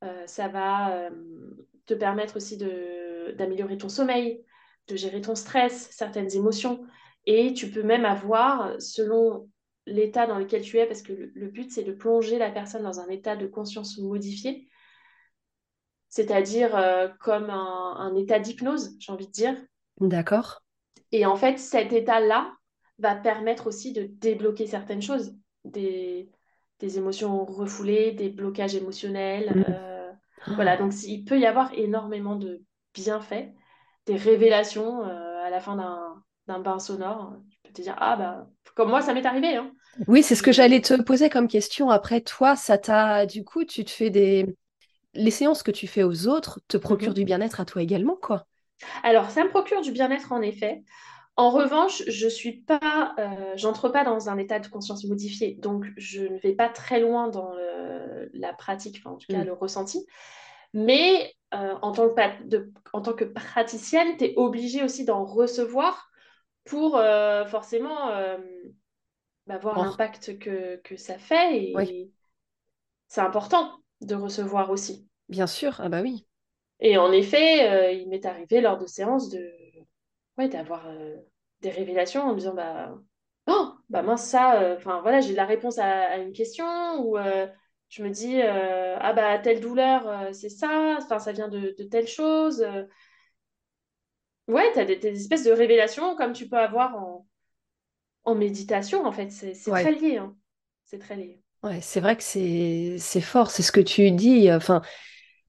[0.05, 1.11] Euh, ça va
[1.87, 4.45] te permettre aussi d'améliorer ton sommeil,
[4.87, 6.85] de gérer ton stress, certaines émotions.
[7.25, 9.51] Et tu peux même avoir, selon
[9.87, 13.01] l'état dans lequel tu es, parce que le, but, c'est de plonger la personne dans
[13.01, 14.69] un état de conscience modifié,
[16.11, 16.71] c'est-à-dire
[17.21, 19.57] comme un, un état d'hypnose, j'ai envie de dire.
[20.01, 20.63] D'accord.
[21.13, 22.53] Et en fait, cet état-là,
[22.99, 25.35] va permettre aussi de débloquer certaines choses,
[25.65, 26.29] des,
[26.81, 29.53] des émotions refoulées, des blocages émotionnels.
[29.55, 29.65] Mm.
[29.69, 30.13] Euh,
[30.55, 32.63] voilà, donc il peut y avoir énormément de
[32.95, 33.49] bienfaits,
[34.07, 35.77] des révélations euh, à la fin
[36.47, 37.35] d'un bain sonore.
[37.51, 39.57] Tu peux te dire, ah bah, comme moi, ça m'est arrivé.
[39.57, 39.73] Hein.
[40.07, 41.91] Oui, c'est ce que j'allais te poser comme question.
[41.91, 44.47] Après, toi, ça t'a, du coup, tu te fais des.
[45.15, 47.15] Les séances que tu fais aux autres te procurent mm-hmm.
[47.15, 48.47] du bien-être à toi également, quoi.
[49.03, 50.83] Alors, ça me procure du bien-être en effet
[51.37, 55.87] En revanche, je suis pas, euh, j'entre pas dans un état de conscience modifié, donc
[55.99, 59.47] je ne vais pas très loin dans le- la pratique, enfin, en tout cas Mm.
[59.47, 60.07] le ressenti.
[60.75, 65.05] Mais euh, en tant que, pa- de- en tant que praticienne, tu es obligée aussi
[65.07, 66.11] d'en recevoir
[66.67, 68.11] pour euh, forcément
[69.49, 71.57] bah, voir l'impact que, que ça fait.
[71.73, 72.13] oui, Et
[73.09, 75.09] c'est important de recevoir aussi.
[75.31, 75.81] bien sûr.
[75.81, 76.27] Ah bah oui.
[76.81, 79.53] Et en effet, euh, il m'est arrivé lors de séances de,
[80.39, 81.17] ouais, d'avoir euh,
[81.61, 82.95] des révélations en me disant, bah,
[83.49, 86.67] oh, bah mince, ça, euh, enfin voilà, j'ai la réponse à, à une question
[87.05, 87.19] ou
[87.91, 92.07] je me dis, ah bah, telle douleur, c'est ça, enfin, ça vient de, de telle
[92.09, 92.65] chose.
[94.49, 97.27] Ouais, tu as des, des espèces de révélations comme tu peux avoir en,
[98.25, 99.31] en méditation, en fait.
[99.31, 100.37] C'est très lié, hein.
[100.85, 101.43] C'est très lié.
[101.65, 104.51] Ouais, c'est vrai que c'est c'est fort, c'est ce que tu dis.
[104.53, 104.81] Enfin,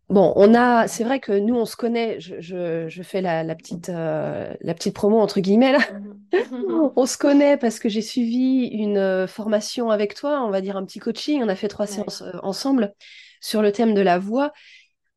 [0.09, 2.19] bon, on a, c'est vrai que nous, on se connaît.
[2.19, 5.79] Je, je, je fais la, la petite euh, la petite promo entre guillemets là.
[5.91, 6.21] Mhm.
[6.95, 10.77] On se connaît parce que j'ai suivi une euh, formation avec toi, on va dire
[10.77, 11.41] un petit coaching.
[11.43, 11.95] On a fait trois Ouais.
[11.95, 12.93] séances euh, ensemble
[13.41, 14.51] sur le thème de la voix.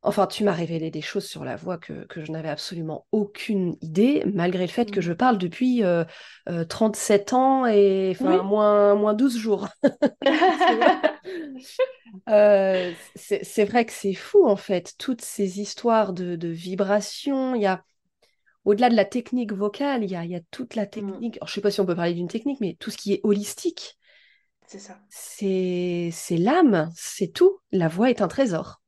[0.05, 3.77] Enfin, tu m'as révélé des choses sur la voix que, que je n'avais absolument aucune
[3.83, 5.15] idée, malgré le fait que je Mhm.
[5.15, 6.05] parle depuis euh,
[6.49, 8.43] euh, 37 ans et enfin Oui.
[8.43, 9.69] moins, moins 12 jours.
[12.29, 17.55] Euh, c'est vrai que c'est fou en fait, toutes ces histoires de, de vibrations.
[17.55, 17.85] Il y a,
[18.67, 21.23] au-delà de la technique vocale, il y a, y a toute la Mhm.
[21.23, 21.38] technique.
[21.38, 23.21] Alors, je sais pas si on peut parler d'une technique, mais tout ce qui est
[23.25, 23.99] holistique,
[24.67, 24.99] C'est ça.
[25.11, 27.61] c'est l'âme, c'est tout.
[27.71, 28.82] La voix est un trésor.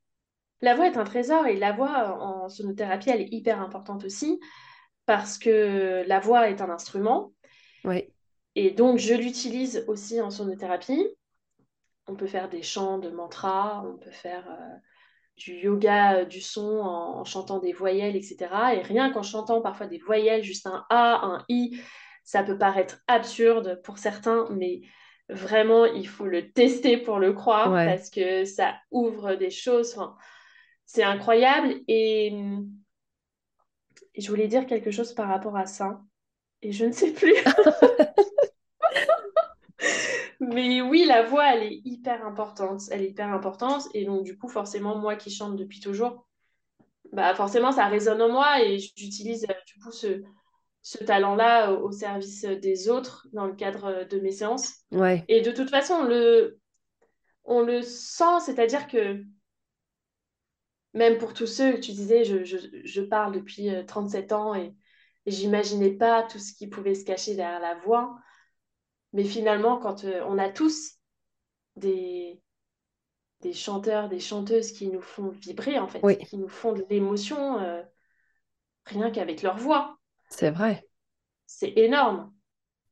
[0.64, 4.40] La voix est un trésor et la voix en sonothérapie, elle est hyper importante aussi
[5.04, 7.34] parce que la voix est un instrument
[7.84, 8.10] Oui,
[8.54, 11.06] et donc je l'utilise aussi en sonothérapie.
[12.06, 14.76] On peut faire des chants de mantras, on peut faire euh,
[15.36, 18.48] du yoga euh, du son en, en chantant des voyelles, etc.
[18.74, 21.78] Et rien qu'en chantant parfois des voyelles, juste un A, un I,
[22.22, 24.80] ça peut paraître absurde pour certains, mais
[25.28, 27.84] vraiment, il faut le tester pour le croire ouais.
[27.84, 29.92] parce que ça ouvre des choses.
[29.92, 30.16] Enfin,
[30.86, 31.74] c'est incroyable.
[31.88, 32.70] Et hum,
[34.16, 36.00] je voulais dire quelque chose par rapport à ça.
[36.62, 37.34] Et je ne sais plus.
[40.40, 42.82] Mais oui, la voix, elle est hyper importante.
[42.90, 43.88] Elle est hyper importante.
[43.94, 46.26] Et donc, du coup, forcément, moi qui chante depuis toujours,
[47.12, 50.22] bah forcément, ça résonne en moi et j'utilise euh, du coup ce,
[50.82, 54.84] ce talent-là au, au service des autres dans le cadre de mes séances.
[54.90, 56.58] Ouais, Et de toute façon, on le,
[57.44, 59.22] on le sent, c'est-à-dire que
[60.94, 64.54] même pour tous ceux que tu disais, je, je, je parle depuis euh, 37 ans
[64.54, 64.74] et,
[65.26, 68.16] et j'imaginais pas tout ce qui pouvait se cacher derrière la voix.
[69.14, 70.94] Mais finalement, quand euh, on a tous
[71.76, 72.40] des,
[73.42, 76.84] des chanteurs, des chanteuses qui nous font vibrer, en fait, oui, qui nous font de
[76.90, 77.82] l'émotion euh,
[78.86, 79.98] rien qu'avec leur voix.
[80.28, 80.84] c'est vrai.
[81.46, 82.34] C'est énorme,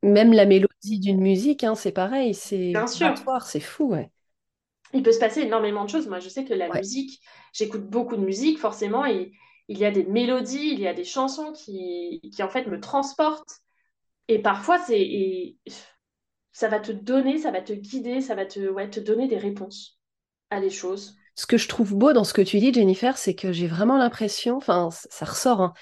[0.04, 3.14] Même la mélodie d'une musique, hein, c'est pareil, c'est bien sûr.
[3.14, 4.10] vibratoire, c'est fou, ouais.
[4.92, 6.08] Il peut se passer énormément de choses.
[6.08, 7.20] Moi, je sais que la Ouais, musique,
[7.52, 9.32] j'écoute beaucoup de musique, forcément, et
[9.68, 12.80] il y a des mélodies, il y a des chansons qui, qui en fait, me
[12.80, 13.60] transportent.
[14.28, 15.56] Et parfois, c'est,
[16.52, 19.38] ça va te donner, ça va te guider, ça va te, ouais, te donner des
[19.38, 19.98] réponses
[20.50, 21.16] à des choses.
[21.34, 23.96] Ce que je trouve beau dans ce que tu dis, Jennifer, c'est que j'ai vraiment
[23.96, 25.72] l'impression, enfin, ça ressort, hein,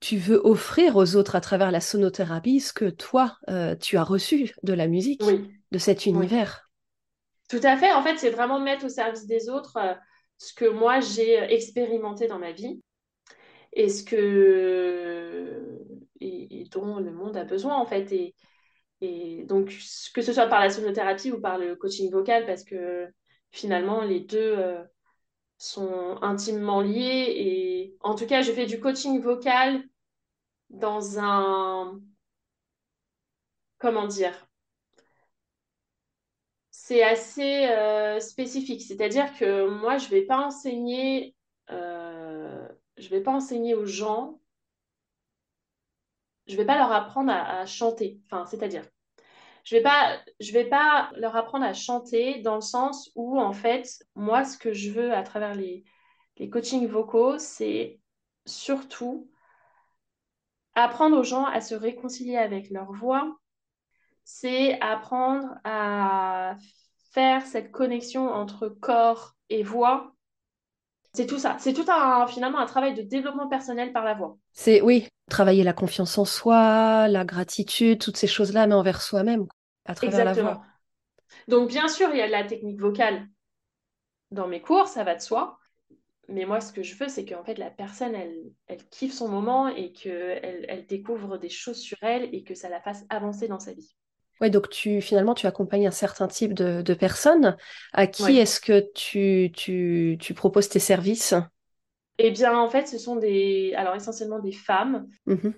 [0.00, 4.04] tu veux offrir aux autres à travers la sonothérapie ce que toi, euh, tu as
[4.04, 6.40] reçu de la musique, Oui, de cet oui.
[7.50, 7.92] Tout à fait.
[7.92, 9.94] En fait, c'est vraiment mettre au service des autres euh,
[10.38, 12.82] ce que moi, j'ai expérimenté dans ma vie
[13.72, 15.78] et ce que...
[16.20, 18.12] Et, dont le monde a besoin, en fait.
[18.12, 18.36] Et,
[19.02, 19.68] Et donc,
[20.14, 23.08] que ce soit par la sonothérapie ou par le coaching vocal, parce que
[23.52, 24.84] finalement, les deux euh,
[25.58, 27.34] sont intimement liés.
[27.36, 29.82] Et en tout cas, je fais du coaching vocal
[30.70, 32.00] dans un...
[33.78, 34.49] Comment dire?
[36.90, 38.82] C'est assez euh, spécifique.
[38.82, 41.36] C'est-à-dire que moi, je vais pas enseigner...
[41.70, 44.40] euh, je vais pas enseigner aux gens,
[46.48, 48.18] je vais pas leur apprendre à, chanter.
[48.26, 48.84] Enfin, c'est-à-dire,
[49.62, 53.52] je vais pas, je vais pas leur apprendre à chanter dans le sens où, en
[53.52, 55.84] fait, moi, ce que je veux à travers les,
[56.38, 58.00] les coachings vocaux, c'est
[58.46, 59.30] surtout
[60.74, 63.38] apprendre aux gens à se réconcilier avec leur voix.
[64.24, 66.56] C'est apprendre à
[67.10, 70.14] faire cette connexion entre corps et voix.
[71.12, 71.56] C'est tout ça.
[71.58, 74.38] C'est tout un, finalement, un travail de développement personnel par la voix.
[74.52, 79.46] C'est, oui, travailler la confiance en soi, la gratitude, toutes ces choses-là, mais envers soi-même,
[79.86, 80.40] à travers la voix.
[80.40, 80.64] Exactement.
[81.48, 83.26] Donc, bien sûr, il y a de la technique vocale
[84.30, 85.58] dans mes cours, ça va de soi.
[86.28, 89.28] mais moi, ce que je veux, c'est qu'en fait, la personne, elle, elle kiffe son
[89.28, 93.48] moment et qu'elle elle découvre des choses sur elle et que ça la fasse avancer
[93.48, 93.96] dans sa vie.
[94.40, 97.56] Ouais, donc tu finalement tu accompagnes un certain type de, de personnes.
[97.92, 101.34] À qui est-ce que tu, tu, tu, proposes tes services?
[102.18, 105.50] Eh bien, en fait, ce sont des alors essentiellement des femmes mmh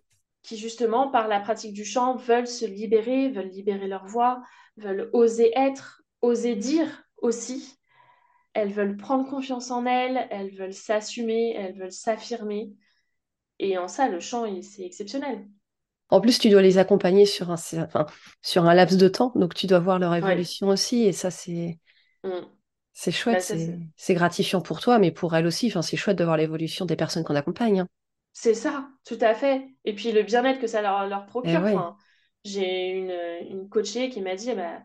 [0.42, 4.42] qui justement, par la pratique du chant, veulent se libérer, veulent libérer leur voix,
[4.76, 7.78] veulent oser être, oser dire aussi.
[8.52, 12.72] Elles veulent prendre confiance en elles, elles veulent s'assumer, elles veulent s'affirmer.
[13.60, 15.46] Et en ça, le chant, c'est exceptionnel.
[16.12, 18.04] En plus, tu dois les accompagner sur un, enfin,
[18.42, 21.78] sur un laps de temps, donc tu dois voir leur évolution aussi, et ça, c'est
[22.22, 22.28] mm.
[22.92, 26.24] c'est chouette, bah, c'est gratifiant pour toi, mais pour elles aussi, enfin, c'est chouette de
[26.24, 27.80] voir l'évolution des personnes qu'on accompagne.
[27.80, 27.88] Hein.
[28.34, 29.66] C'est ça, tout à fait.
[29.86, 31.66] Et puis le bien-être que ça leur, leur procure.
[31.66, 31.76] Eh
[32.44, 33.14] j'ai une,
[33.48, 34.82] une coachée qui m'a dit, bah,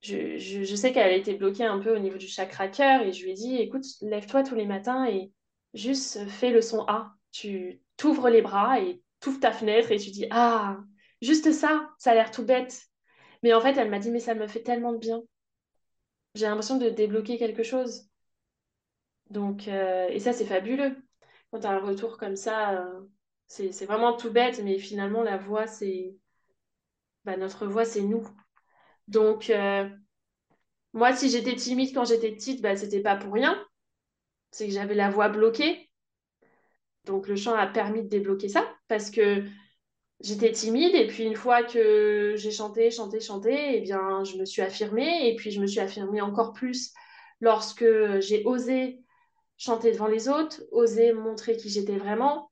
[0.00, 3.12] je, je, sais qu'elle a été bloquée un peu au niveau du chakra cœur, et
[3.12, 5.30] je lui ai dit, écoute, lève-toi tous les matins et
[5.72, 7.12] juste fais le son A.
[7.30, 9.02] Tu t'ouvres les bras et
[9.34, 10.78] ta fenêtre et tu dis Ah,
[11.22, 12.82] juste ça, ça a l'air tout bête.
[13.42, 15.22] Mais en fait, elle m'a dit Mais ça me fait tellement de bien.
[16.34, 18.08] J'ai l'impression de débloquer quelque chose.
[19.30, 20.96] Donc, euh, et ça, c'est fabuleux.
[21.50, 23.00] Quand tu as un retour comme ça, euh,
[23.48, 26.16] c'est vraiment tout bête, mais finalement, la voix, c'est.
[27.24, 28.26] Bah, notre voix, c'est nous.
[29.08, 29.88] Donc, euh,
[30.92, 33.62] moi, si j'étais timide quand j'étais petite, bah, c'était pas pour rien.
[34.50, 35.90] C'est que j'avais la voix bloquée.
[37.06, 39.44] Donc le chant a permis de débloquer ça parce que
[40.20, 44.44] j'étais timide et puis une fois que j'ai chanté, chanté, chanté, eh bien je me
[44.44, 46.92] suis affirmée et puis je me suis affirmée encore plus
[47.40, 47.86] lorsque
[48.20, 49.00] j'ai osé
[49.58, 52.50] chanter devant les autres, osé montrer qui j'étais vraiment.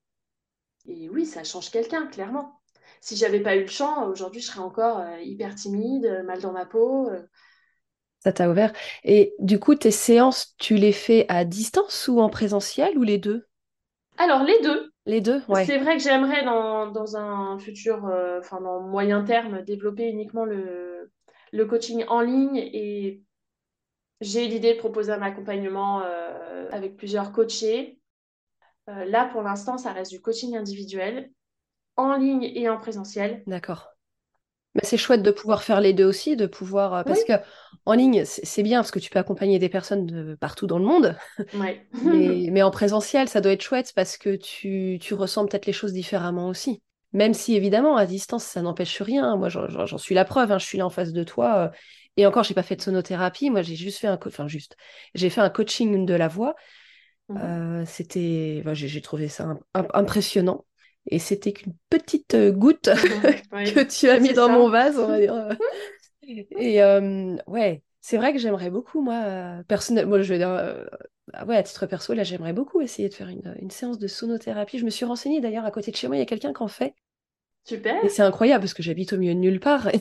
[0.87, 2.59] Et oui, ça change quelqu'un, clairement.
[3.01, 6.51] Si j'avais pas eu le chant, aujourd'hui je serais encore euh, hyper timide, mal dans
[6.51, 7.09] ma peau.
[7.09, 7.21] Euh.
[8.19, 8.73] Ça t'a ouvert.
[9.03, 13.19] Et du coup, tes séances, tu les fais à distance ou en présentiel ou les
[13.19, 13.47] deux?
[14.17, 14.91] Alors, les deux.
[15.05, 15.65] Les deux, ouais.
[15.65, 21.11] C'est vrai que j'aimerais dans, un futur, euh, enfin dans moyen terme, développer uniquement le,
[21.51, 23.21] le coaching en ligne et
[24.21, 27.99] j'ai l'idée de proposer un accompagnement euh, avec plusieurs coachés.
[28.89, 31.31] Euh, là, pour l'instant, ça reste du coaching individuel,
[31.97, 33.43] en ligne et en présentiel.
[33.47, 33.94] D'accord.
[34.75, 37.03] Mais c'est chouette de pouvoir faire les deux aussi, de pouvoir.
[37.05, 37.33] Parce que
[37.85, 40.85] en ligne, c'est bien parce que tu peux accompagner des personnes de partout dans le
[40.85, 41.15] monde.
[42.03, 45.93] mais, en présentiel, ça doit être chouette parce que tu, tu ressens peut-être les choses
[45.93, 46.81] différemment aussi.
[47.13, 49.37] Même si évidemment, à distance, ça n'empêche rien.
[49.37, 50.51] Moi, j'en suis la preuve.
[50.51, 50.57] Hein.
[50.57, 51.55] Je suis là en face de toi.
[51.57, 51.69] Euh,
[52.17, 53.49] et encore, j'ai pas fait de sonothérapie.
[53.49, 54.75] Moi, j'ai juste fait un, enfin juste,
[55.13, 56.55] j'ai fait un coaching de la voix.
[57.29, 60.65] Mmh euh, c'était, j'ai trouvé ça impressionnant.
[61.07, 62.83] Et c'était qu'une petite euh, goutte
[63.51, 65.49] que tu as mis dans mon vase, on va dire.
[66.57, 70.49] Et euh, ouais, c'est vrai que j'aimerais beaucoup, moi, euh, personnellement, je vais dire,
[71.33, 74.07] ah ouais, à titre perso, là, j'aimerais beaucoup essayer de faire une, une, séance de
[74.07, 74.79] sonothérapie.
[74.79, 76.63] Je me suis renseignée d'ailleurs à côté de chez moi, il y a quelqu'un qui
[76.63, 76.95] en fait.
[77.63, 78.03] Super.
[78.03, 79.89] Et c'est incroyable parce que j'habite au milieu de nulle part.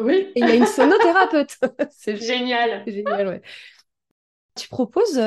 [0.00, 0.32] Oui.
[0.34, 1.58] Et il y a une sonothérapeute.
[1.90, 2.82] c'est génial.
[2.86, 3.42] Génial, ouais.
[4.56, 5.20] Tu proposes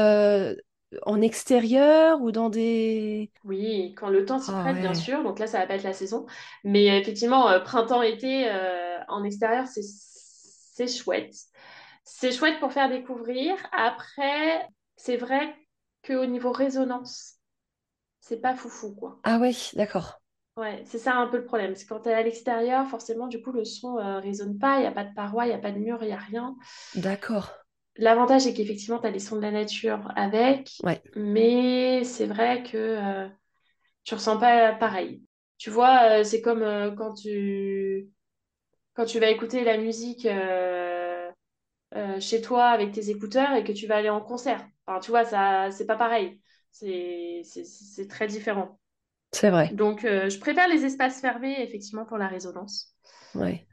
[1.04, 3.32] en extérieur ou dans des...
[3.44, 5.24] Oui, quand le temps s'y ah prête, bien sûr.
[5.24, 6.26] Donc là, ça va pas être la saison.
[6.64, 11.36] Mais effectivement, euh, printemps-été, euh, en extérieur, c'est chouette.
[12.04, 13.56] C'est chouette pour faire découvrir.
[13.72, 15.54] Après, c'est vrai
[16.06, 17.36] qu'au niveau résonance,
[18.22, 19.20] c'est pas foufou, quoi.
[19.24, 20.22] Ah ouais, d'accord.
[20.56, 21.76] Ouais, c'est ça un peu le problème.
[21.76, 24.78] C'est quand tu es à l'extérieur, forcément, du coup, le son euh, résonne pas.
[24.78, 26.18] Il n'y a pas de paroi, il n'y a pas de mur, il n'y a
[26.18, 26.56] rien.
[26.96, 27.52] D'accord.
[27.98, 30.72] L'avantage, c'est qu'effectivement, tu as les sons de la nature avec,
[31.16, 33.28] mais c'est vrai que euh,
[34.04, 35.24] tu ressens pas pareil.
[35.58, 38.10] Tu vois, euh, c'est comme euh, quand, tu...
[38.96, 40.28] quand tu vas écouter la musique
[42.20, 44.66] chez toi avec tes écouteurs et que tu vas aller en concert.
[44.86, 46.40] Enfin, tu vois, ça, c'est pas pareil.
[46.72, 47.44] C'est
[48.10, 48.80] très différent.
[49.32, 49.72] C'est vrai.
[49.72, 52.96] Donc, je préfère les espaces fermés, effectivement, pour la résonance.
[53.36, 53.67] Ouais.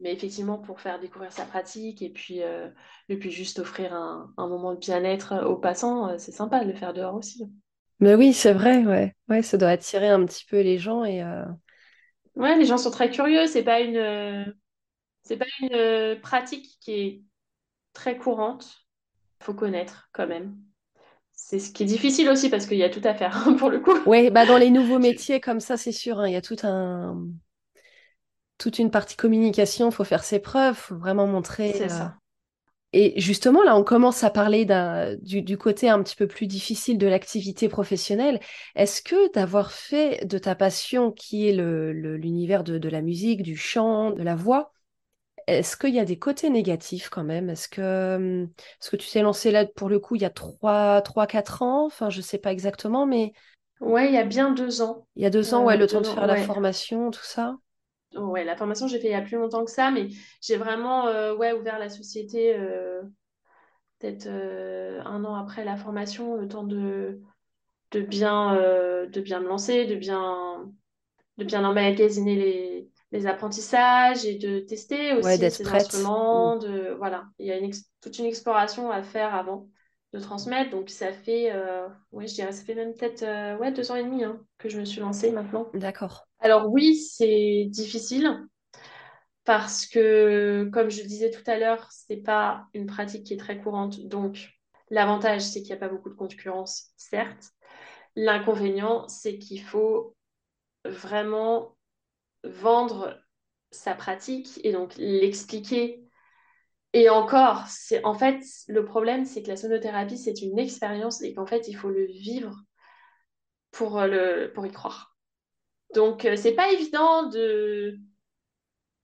[0.00, 2.68] Mais effectivement, pour faire découvrir sa pratique et puis, euh,
[3.08, 6.70] et puis juste offrir un, un moment de bien-être aux passants, euh, c'est sympa de
[6.70, 7.50] le faire dehors aussi.
[8.00, 9.14] Mais oui, c'est vrai, ouais.
[9.28, 11.22] Ouais, ça doit attirer un petit peu les gens et.
[11.22, 11.44] Euh,
[12.36, 13.46] ouais, les gens sont très curieux.
[13.46, 14.54] C'est pas une,
[15.22, 17.22] c'est pas une pratique qui est
[17.94, 18.86] très courante.
[19.40, 20.56] Il faut connaître quand même.
[21.32, 23.80] C'est ce qui est difficile aussi parce qu'il y a tout à faire pour le
[23.80, 23.98] coup.
[24.04, 26.56] Oui, bah dans les nouveaux métiers comme ça, c'est sûr, hein, il y a tout
[26.62, 27.16] un
[28.60, 31.72] toute une partie communication, il faut faire ses preuves, faut vraiment montrer.
[31.72, 32.04] C'est ça.
[32.04, 32.08] Euh,
[32.92, 34.66] et justement, là, on commence à parler
[35.22, 38.40] du, du, côté un petit peu plus difficile de l'activité professionnelle.
[38.74, 43.42] Est-ce que d'avoir fait de ta passion, qui est l'univers le, de, de, la musique,
[43.42, 44.72] du chant, de la voix,
[45.46, 47.48] est-ce qu'il y a des côtés négatifs quand même?
[47.48, 51.62] Est-ce que, est que tu t'es lancé là pour le coup il y a 3-4
[51.62, 51.86] ans?
[51.86, 53.32] Enfin, je sais pas exactement, mais.
[53.80, 55.06] Ouais, il y a bien deux ans.
[55.16, 57.56] Il y a deux ans, ouais, le temps de faire la formation, tout ça.
[58.16, 60.08] Ouais, la formation, j'ai fait il y a plus longtemps que ça, mais
[60.40, 61.04] j'ai vraiment
[61.36, 62.54] ouais, ouvert la société
[63.98, 67.20] peut-être un an après la formation, le temps de,
[67.92, 70.70] de, bien, de bien me lancer, de bien,
[71.38, 76.56] de bien emmagasiner les, les apprentissages et de tester aussi ces instruments.
[76.56, 76.60] Mm.
[76.60, 77.70] De, voilà, il y a une
[78.00, 79.68] toute une exploration à faire avant
[80.12, 80.70] de transmettre.
[80.70, 83.96] Donc ça fait, euh, oui, je dirais, ça fait même peut-être euh, ouais, deux ans
[83.96, 85.66] et demi hein, que je me suis lancée maintenant.
[85.74, 86.28] D'accord.
[86.40, 88.46] Alors oui, c'est difficile
[89.44, 93.58] parce que, comme je disais tout à l'heure, c'est pas une pratique qui est très
[93.60, 94.00] courante.
[94.06, 94.50] Donc
[94.90, 97.50] l'avantage, c'est qu'il n'y a pas beaucoup de concurrence, certes.
[98.16, 100.16] L'inconvénient, c'est qu'il faut
[100.84, 101.76] vraiment
[102.44, 103.18] vendre
[103.72, 106.04] sa pratique et donc l'expliquer.
[106.94, 111.34] Et encore, c'est en fait le problème, c'est que la sonothérapie c'est une expérience et
[111.34, 112.56] qu'en fait il faut le vivre
[113.72, 113.98] pour
[114.66, 115.09] y croire.
[115.94, 117.98] Donc euh, c'est pas évident de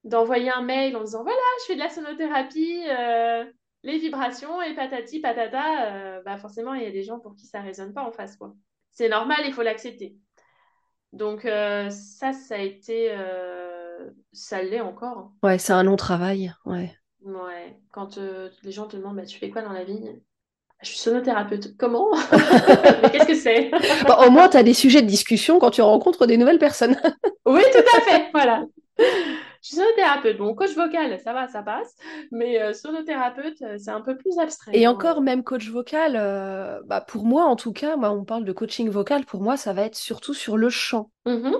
[0.05, 3.45] d'envoyer un mail en disant voilà je fais de la sonothérapie, euh,
[3.83, 6.21] les vibrations et patati patata.
[6.23, 8.55] bah forcément il y a des gens pour qui ça résonne pas en face quoi.
[8.97, 10.17] C'est normal, il faut l'accepter.
[11.13, 13.09] Donc euh, ça, ça a été...
[13.11, 15.19] Euh, ça l'est encore.
[15.19, 15.33] Hein.
[15.43, 16.95] Ouais, c'est un long travail, ouais.
[17.23, 20.01] Ouais, quand euh, les gens te demandent, bah, tu fais quoi dans la vie?
[20.83, 21.77] Je suis sonothérapeute.
[21.79, 22.09] Comment?
[22.33, 23.71] Mais qu'est-ce que c'est?
[24.27, 26.97] Au moins, tu as des sujets de discussion quand tu rencontres des nouvelles personnes.
[27.47, 28.29] oui, tout à fait.
[28.33, 28.65] Voilà.
[28.99, 29.05] Je
[29.63, 30.37] suis sonothérapeute.
[30.37, 31.95] Bon, coach vocal, ça va, ça passe.
[32.31, 34.73] Mais euh, sonothérapeute, euh, c'est un peu plus abstrait.
[34.75, 38.45] Et encore, même coach vocal, euh, bah, pour moi, en tout cas, moi, on parle
[38.45, 39.25] de coaching vocal.
[39.25, 41.11] Pour moi, ça va être surtout sur le chant.
[41.27, 41.55] Mm-hmm.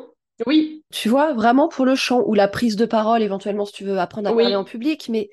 [0.47, 0.85] Oui.
[0.93, 3.99] Tu vois, vraiment pour le chant ou la prise de parole, éventuellement, si tu veux
[3.99, 5.09] apprendre à parler en public.
[5.09, 5.31] Mais,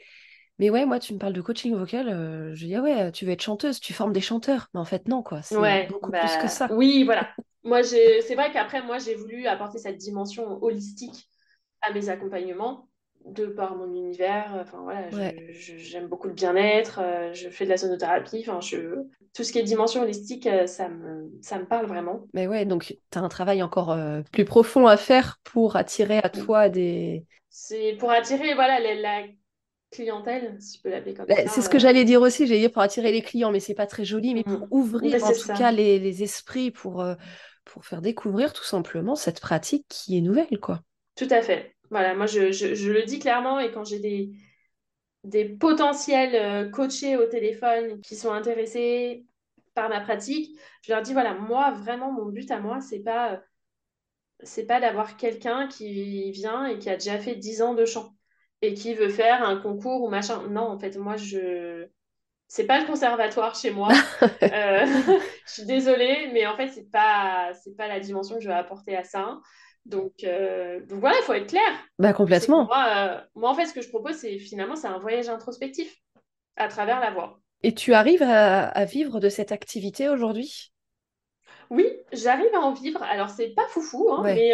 [0.59, 2.53] mais ouais, moi, tu me parles de coaching vocal.
[2.53, 4.67] je dis, ah ouais, tu veux être chanteuse, tu formes des chanteurs.
[4.73, 5.41] Mais en fait, non, quoi.
[5.41, 5.55] C'est
[5.89, 6.67] beaucoup plus que bah, ça.
[6.71, 7.29] Oui, voilà.
[7.63, 11.29] Moi, c'est vrai qu'après, moi, j'ai voulu apporter cette dimension holistique
[11.81, 12.87] à mes accompagnements
[13.25, 14.57] de par mon univers.
[14.61, 15.09] Enfin voilà,
[15.51, 18.95] j'aime beaucoup le bien-être, euh, je fais de la sonothérapie, enfin je...
[19.33, 22.25] tout ce qui est dimension holistique, euh, ça me, ça me parle vraiment.
[22.33, 26.17] Mais ouais, donc tu as un travail encore euh, plus profond à faire pour attirer
[26.17, 27.25] à toi des...
[27.49, 29.23] C'est pour attirer voilà, la,
[29.93, 31.47] clientèle, si je peux l'appeler comme bah, ça.
[31.47, 33.87] C'est ce que j'allais dire aussi, j'allais dire pour attirer les clients, mais c'est pas
[33.87, 34.67] très joli, mais pour mm.
[34.71, 37.05] ouvrir en tout cas les, les, esprits, pour,
[37.65, 40.81] pour faire découvrir tout simplement cette pratique qui est nouvelle, quoi.
[41.15, 41.75] Tout à fait.
[41.89, 44.31] Voilà, moi, je, le dis clairement et quand j'ai des,
[45.23, 49.25] des potentiels euh, coachés au téléphone qui sont intéressés
[49.75, 53.41] par ma pratique, je leur dis, voilà, moi, vraiment, mon but à moi, c'est pas,
[54.41, 58.13] c'est pas d'avoir quelqu'un qui vient et qui a déjà fait 10 ans de chant
[58.63, 60.47] et qui veut faire un concours ou machin.
[60.49, 61.85] Non, en fait, moi, je...
[62.47, 63.89] C'est pas le conservatoire chez moi.
[64.43, 64.85] Euh,
[65.47, 68.53] je suis désolée, mais en fait, c'est pas, c'est pas la dimension que je vais
[68.53, 69.39] apporter à ça.
[69.85, 71.61] Donc, euh, donc voilà, il faut être clair.
[71.99, 72.69] Bah, complètement.
[72.71, 75.93] Euh, moi, en fait, ce que je propose, c'est finalement, c'est un voyage introspectif
[76.55, 77.39] à travers la voix.
[77.63, 80.71] Et tu arrives à, vivre de cette activité aujourd'hui?
[81.69, 83.03] Oui, j'arrive à en vivre.
[83.03, 84.53] Alors, c'est pas foufou, hein, mais,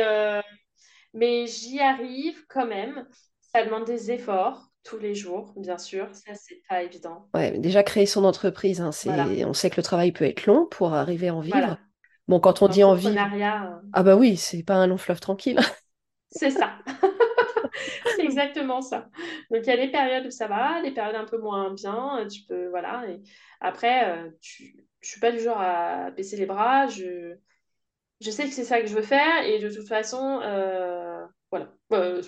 [1.14, 3.08] mais j'y arrive quand même.
[3.54, 6.08] Ça demande des efforts tous les jours, bien sûr.
[6.14, 7.28] Ça, c'est pas évident.
[7.34, 8.92] Ouais, déjà créer son entreprise, hein,
[9.46, 11.78] on sait que le travail peut être long pour arriver à en vivre.
[12.28, 13.08] Bon, quand on dit envie.
[13.08, 13.76] Euh.
[13.92, 15.60] Ah bah oui, c'est pas un long fleuve tranquille.
[16.32, 16.78] c'est ça.
[18.16, 19.10] c'est exactement ça.
[19.50, 22.28] Donc il y a des périodes où ça va, des périodes un peu moins bien.
[22.32, 23.04] Tu peux, voilà.
[23.10, 23.20] Et
[23.62, 24.86] après, euh, tu...
[25.02, 26.88] je suis pas du genre à baisser les bras.
[26.88, 27.34] Je,
[28.22, 31.26] je sais que c'est ça que je veux faire et de toute façon, euh...
[31.50, 31.74] voilà.
[31.94, 32.22] Euh,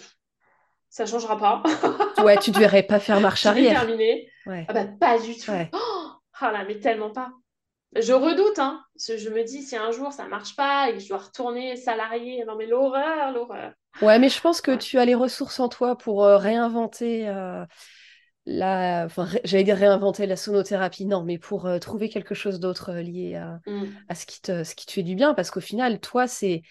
[0.92, 1.64] ça changera pas.
[2.24, 3.80] ouais, tu ne devrais pas faire marche arrière.
[3.80, 4.30] terminé.
[4.46, 4.66] Ouais.
[4.68, 5.52] Ah bah pas du tout.
[5.74, 7.32] Oh, ah là, mais tellement pas.
[7.96, 8.84] Je redoute, hein.
[8.98, 12.44] Je me dis, si un jour ça marche pas et que je dois retourner salarié,
[12.46, 13.72] non mais l'horreur, l'horreur.
[14.02, 17.66] Ouais, mais je pense que tu as les ressources en toi pour euh, réinventer euh,
[18.46, 19.06] la.
[19.06, 23.36] Enfin, j'allais dire réinventer la sonothérapie, non, mais pour euh, trouver quelque chose d'autre lié
[23.36, 23.86] à, mm.
[24.10, 25.34] à, ce, qui te, ce qui te fait du bien.
[25.34, 26.64] Parce qu'au final, toi, c'est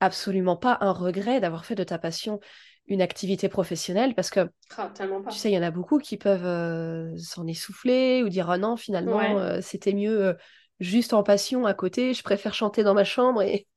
[0.00, 2.40] absolument pas un regret d'avoir fait de ta passion
[2.86, 4.92] une activité professionnelle parce que ah,
[5.30, 8.76] tu sais il y en a beaucoup qui peuvent s'en essouffler ou dire ah non
[8.76, 10.36] finalement c'était mieux
[10.80, 12.14] juste en passion à côté.
[12.14, 13.66] Je préfère chanter dans ma chambre et.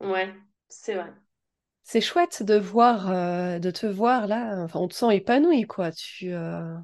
[0.00, 0.34] Ouais,
[0.68, 1.12] c'est vrai.
[1.84, 4.60] C'est chouette de voir, euh, de te voir là.
[4.64, 5.92] Enfin, on te sent épanoui, quoi.
[5.92, 6.74] Tu, euh,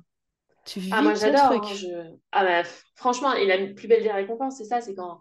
[0.64, 1.50] tu vis ah, moi j'adore.
[1.50, 5.20] Hein, ah, bah, franchement, et la plus belle des récompenses, c'est ça, c'est quand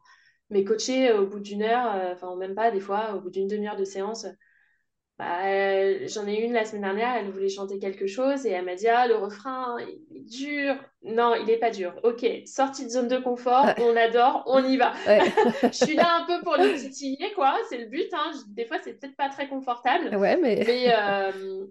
[0.52, 3.48] mes coachés, au bout d'une heure, euh, enfin, même pas, des fois, au bout d'une
[3.48, 4.28] demi-heure de séance,
[5.18, 8.76] bah, j'en ai une la semaine dernière, elle voulait chanter quelque chose et elle m'a
[8.76, 10.76] dit Ah, le refrain, il est dur.
[11.02, 12.00] Non, il n'est pas dur.
[12.04, 14.94] Ok, sortie de zone de confort, on adore, on y va.
[15.64, 17.58] je suis là un peu pour les titiller, quoi.
[17.68, 18.08] C'est le but.
[18.14, 18.32] Hein.
[18.50, 20.16] Des fois, c'est peut-être pas très confortable.
[20.16, 20.64] Ouais, mais.
[20.68, 21.66] Mais, euh,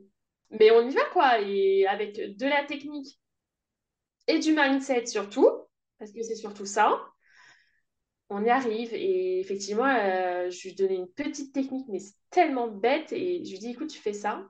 [0.50, 1.40] mais on y va, quoi.
[1.40, 3.16] Et avec de la technique
[4.26, 5.48] et du mindset surtout,
[6.00, 7.00] parce que c'est surtout ça
[8.28, 8.92] on y arrive.
[8.92, 13.12] Et effectivement, euh, je lui donnais une petite technique, mais c'est tellement bête.
[13.12, 14.42] Et je lui dis, écoute, tu fais ça.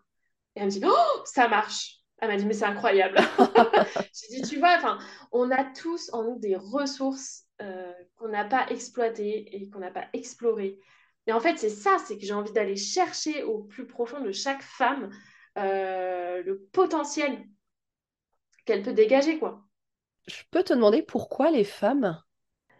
[0.54, 2.00] Et elle me dit, oh, ça marche.
[2.18, 3.18] Elle m'a dit, mais c'est incroyable.
[4.12, 4.98] J'ai dit, tu vois,
[5.32, 9.90] on a tous en nous des ressources euh, qu'on n'a pas exploitées et qu'on n'a
[9.90, 10.78] pas explorées.
[11.26, 14.30] Et en fait, c'est ça, c'est que j'ai envie d'aller chercher au plus profond de
[14.32, 15.10] chaque femme
[15.58, 17.44] euh, le potentiel
[18.64, 19.62] qu'elle peut dégager, quoi.
[20.26, 22.20] Je peux te demander pourquoi les femmes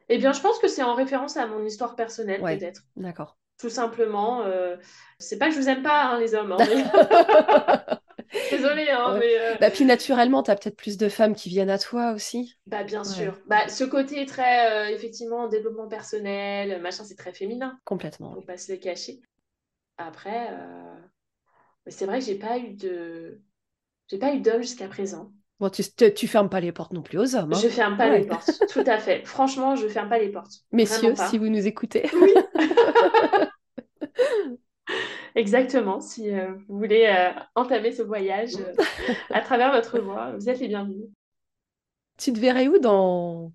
[0.09, 2.83] eh bien, je pense que c'est en référence à mon histoire personnelle, peut-être.
[2.97, 3.37] D'accord.
[3.59, 4.43] Tout simplement.
[4.43, 4.77] Euh...
[5.19, 6.53] C'est pas que je vous aime pas, hein, les hommes.
[6.53, 6.59] Hein,
[8.51, 9.39] Désolée, hein, mais.
[9.39, 9.55] Euh...
[9.61, 12.57] Bah, puis naturellement, tu as peut-être plus de femmes qui viennent à toi aussi.
[12.67, 13.39] Bah, bien sûr.
[13.47, 17.79] Bah, ce côté est très, euh, effectivement, développement personnel, machin, c'est très féminin.
[17.85, 18.35] Complètement.
[18.35, 19.23] Faut pas se le cacher.
[19.97, 20.95] Après, euh,
[21.87, 23.41] c'est vrai que j'ai pas eu de.
[24.09, 25.33] J'ai pas eu d'homme jusqu'à présent.
[25.59, 25.83] Bon, tu,
[26.15, 27.55] tu fermes pas les portes non plus aux hommes.
[27.55, 27.61] Hein.
[27.63, 29.25] Je ferme pas les portes, tout à fait.
[29.25, 30.53] Franchement, je ferme pas les portes.
[30.71, 32.11] Messieurs, si vous nous écoutez.
[32.21, 32.35] Oui.
[35.35, 36.01] Exactement.
[36.01, 38.73] Si euh, vous voulez euh, entamer ce voyage euh,
[39.31, 41.09] à travers votre voix, vous êtes les bienvenus.
[42.19, 43.53] Tu te verrais où dans,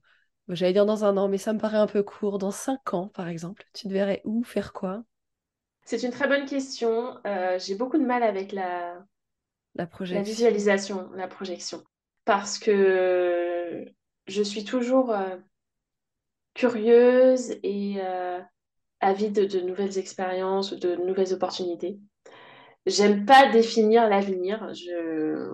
[0.49, 3.07] j'allais dire dans un an, mais ça me paraît un peu court, dans cinq ans
[3.07, 3.63] par exemple.
[3.73, 5.03] Tu te verrais où, faire quoi?
[5.85, 7.17] C'est une très bonne question.
[7.57, 8.99] J'ai beaucoup de mal avec la,
[9.73, 11.83] la, la visualisation, la projection
[12.25, 13.85] parce que
[14.27, 15.37] je suis toujours euh,
[16.53, 18.39] curieuse et euh,
[18.99, 21.99] avide de nouvelles expériences, de nouvelles opportunités.
[22.85, 24.71] J'aime pas définir l'avenir,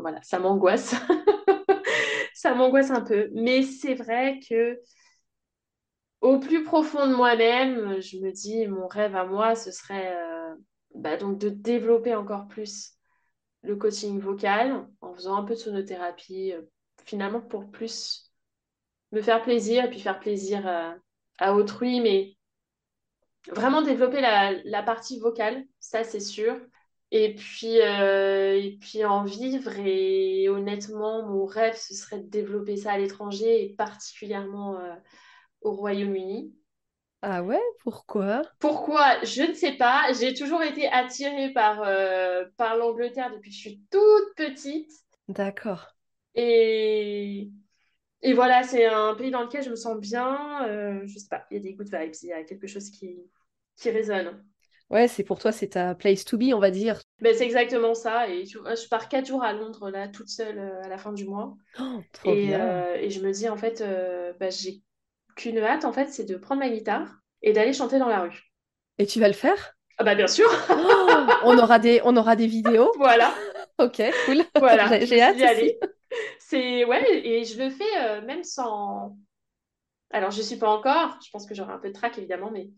[0.01, 0.95] voilà, ça m'angoisse.
[2.33, 4.79] ça m'angoisse un peu, mais c'est vrai que
[6.21, 10.55] au plus profond de moi-même, je me dis mon rêve à moi, ce serait euh,
[10.95, 12.96] bah, donc de développer encore plus
[13.67, 16.61] le coaching vocal en faisant un peu de sonothérapie, euh,
[17.05, 18.31] finalement pour plus
[19.11, 20.65] me faire plaisir et puis faire plaisir
[21.39, 22.35] à, autrui, mais
[23.49, 26.57] vraiment développer la, partie vocale, ça c'est sûr.
[27.11, 32.75] Et puis, euh, et puis en vivre, et honnêtement, mon rêve, ce serait de développer
[32.75, 34.93] ça à l'étranger et particulièrement euh,
[35.61, 36.53] au Royaume-Uni.
[37.21, 38.41] Ah ouais, pourquoi?
[38.59, 39.23] Pourquoi?
[39.23, 40.11] Je ne sais pas.
[40.19, 44.91] J'ai toujours été attirée par, euh, par l'Angleterre depuis que je suis toute petite.
[45.29, 45.87] D'accord.
[46.35, 47.49] Et,
[48.21, 50.67] et voilà, c'est un pays dans lequel je me sens bien.
[50.67, 52.89] Euh, je sais pas, il y a des good vibes, il y a quelque chose
[52.89, 53.17] qui,
[53.75, 54.43] qui résonne.
[54.89, 57.01] Ouais, c'est pour toi, c'est ta place to be, on va dire.
[57.19, 58.29] Ben, c'est exactement ça.
[58.29, 61.25] Et je pars quatre jours à Londres, là, toute seule euh, à la fin du
[61.25, 61.57] mois.
[61.79, 62.85] Oh, trop et, bien.
[62.95, 63.83] et je me dis, en fait,
[64.39, 64.81] bah, j'ai
[65.37, 67.07] qu'une hâte, en fait, c'est de prendre ma guitare
[67.41, 68.43] et d'aller chanter dans la rue.
[68.97, 69.73] Et tu vas le faire?
[69.99, 71.09] Ah bah bien sûr oh,
[71.43, 73.33] on, aura des, on aura des vidéos Voilà.
[73.79, 74.43] ok, cool.
[74.55, 75.41] Voilà, j'ai hâte.
[75.41, 75.79] aller.
[76.39, 79.17] C'est ouais, et je le fais euh, même sans.
[80.11, 81.17] Alors je suis pas encore.
[81.25, 82.69] Je pense que j'aurai un peu de trac évidemment, mais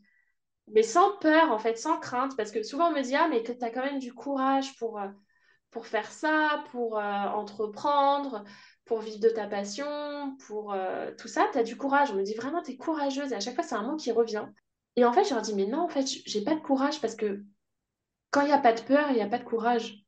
[0.74, 3.44] mais sans peur en fait, sans crainte, parce que souvent on me dit ah mais
[3.44, 5.08] que tu as quand même du courage pour euh,
[5.72, 8.44] pour faire ça, pour euh, entreprendre,
[8.90, 12.10] pour vivre de ta passion, pour euh, tout ça, tu as du courage.
[12.10, 13.32] On me dit vraiment, tu es courageuse.
[13.32, 14.48] Et à chaque fois, c'est un mot qui revient.
[14.96, 17.14] Et en fait, je leur dis, mais non, en fait, j'ai pas de courage parce
[17.14, 17.44] que
[18.32, 20.04] quand il n'y a pas de peur, il n'y a pas de courage.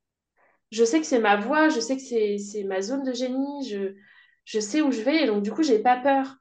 [0.71, 4.59] Je sais que c'est ma voix, je sais que c'est ma zone de génie, je,
[4.59, 6.37] sais où je vais, et donc du coup, j'ai pas peur.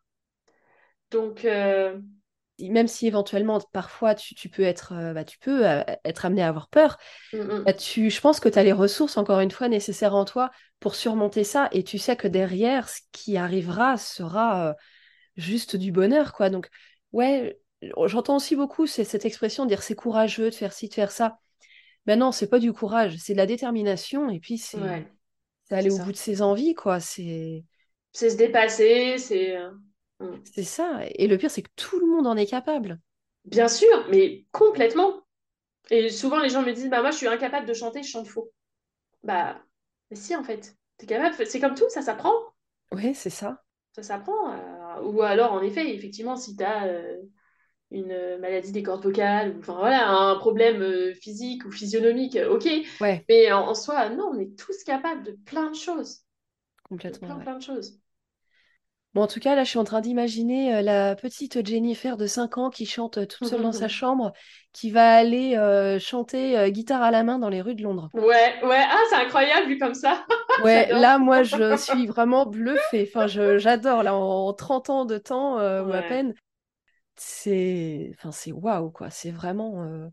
[1.11, 2.01] Donc, euh,
[2.69, 6.49] même si éventuellement, parfois, tu, peux, être, euh, bah, tu peux euh, être amené à
[6.49, 6.99] avoir peur,
[7.33, 7.65] mm, mm.
[7.65, 10.51] Bah, tu, je pense que tu as les ressources, encore une fois, nécessaires en toi
[10.79, 11.69] pour surmonter ça.
[11.73, 14.75] Et tu sais que derrière, ce qui arrivera sera euh,
[15.37, 16.33] juste du bonheur.
[16.33, 16.51] quoi.
[16.51, 16.69] Donc,
[17.13, 17.59] ouais,
[18.07, 21.39] j'entends aussi beaucoup cette expression de dire c'est courageux de faire ci, de faire ça.
[22.07, 24.29] Mais non, c'est pas du courage, c'est de la détermination.
[24.31, 24.79] Et puis, c'est
[25.71, 26.75] aller au bout de ses envies.
[26.75, 27.01] quoi.
[27.01, 27.65] C'est
[28.13, 29.57] se dépasser, c'est
[30.21, 30.41] Mm.
[30.45, 31.01] C'est ça.
[31.14, 33.01] Et le pire, c'est que tout le monde en est capable.
[33.45, 35.23] Bien sûr, mais complètement.
[35.91, 38.29] Et souvent, les gens me disent, bah moi, je suis incapable de chanter, je chante
[38.29, 38.53] faux.
[39.23, 39.61] Bah,
[40.11, 40.77] mais si, en fait.
[40.99, 41.35] T'es capable.
[41.47, 42.35] C'est comme tout, ça s'apprend.
[42.93, 43.62] Oui, c'est ça.
[43.93, 44.53] Ça s'apprend.
[44.53, 47.16] Euh, ou alors, en effet, effectivement, si t'as euh,
[47.91, 52.68] une maladie des cordes vocales, ou enfin voilà, un problème euh, physique ou physionomique, ok.
[53.01, 53.25] Ouais.
[53.29, 56.21] Mais en, soi, non, on est tous capables de plein de choses.
[56.85, 57.29] Complètement.
[57.29, 57.99] plein, plein de choses.
[59.13, 62.27] Bon, en tout cas, là, je suis en train d'imaginer euh, la petite Jennifer de
[62.27, 64.33] 5 ans qui chante euh, toute seule dans sa chambre,
[64.73, 68.09] qui va aller euh, chanter guitare à la main dans les rues de Londres.
[68.15, 70.25] Ouais, ouais, ah, c'est incroyable vu comme ça.
[70.63, 73.09] Ouais, là, moi, je suis vraiment bluffée.
[73.09, 76.35] Enfin, je, j'adore, là, en 30 ans de temps, ou à peine,
[77.17, 78.13] c'est...
[78.15, 79.11] Enfin, c'est waouh, quoi.
[79.11, 80.11] C'est vraiment...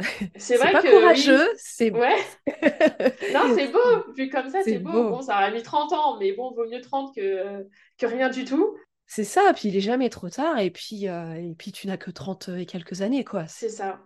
[0.00, 1.56] euh, C'est vrai pas que courageux, oui.
[1.56, 1.90] c'est...
[1.90, 2.16] Ouais.
[3.32, 4.12] Non, c'est beau.
[4.16, 5.10] Vu comme ça, C'est beau.
[5.10, 7.66] Bon, ça a mis 30 ans, mais bon, vaut mieux 30 que,
[7.98, 8.76] que rien du tout.
[9.06, 11.96] C'est ça, puis il est jamais trop tard, et puis, euh, et puis tu n'as
[11.96, 13.46] que 30 et quelques années, quoi.
[13.48, 14.00] C'est ça.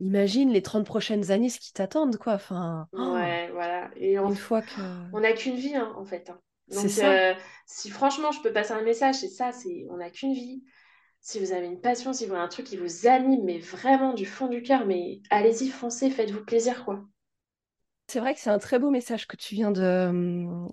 [0.00, 2.34] Imagine les 30 prochaines années, ce qui t'attendent, quoi.
[2.34, 3.90] Enfin, oh, Ouais, voilà.
[3.96, 4.80] Et on une fois que...
[5.12, 6.30] on n'a qu'une vie, hein, en fait.
[6.30, 6.40] hein.
[6.68, 7.10] Donc, ça.
[7.12, 7.34] euh,
[7.66, 10.62] si franchement, je peux passer un message, c'est ça, c'est on n'a qu'une vie.
[11.28, 14.14] Si vous avez une passion, si vous avez un truc qui vous anime, mais vraiment
[14.14, 17.04] du fond du cœur, mais allez-y, foncez, faites-vous plaisir, quoi.
[18.06, 20.10] C'est vrai que c'est un très beau message que tu viens de,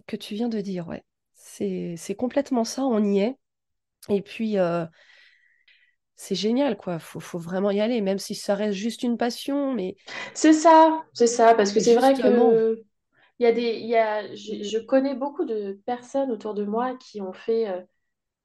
[0.07, 1.03] que tu viens de dire, ouais.
[1.33, 3.37] C'est, c'est complètement ça, on y est.
[4.09, 4.85] Et puis, euh,
[6.15, 6.99] c'est génial, quoi.
[6.99, 9.95] Faut, faut vraiment y aller, même si ça reste juste une passion, mais
[10.33, 12.83] C'est ça, c'est ça, parce que c'est vrai que
[13.39, 16.63] il y a des, il y a, je, je connais beaucoup de personnes autour de
[16.65, 17.81] moi qui ont fait euh,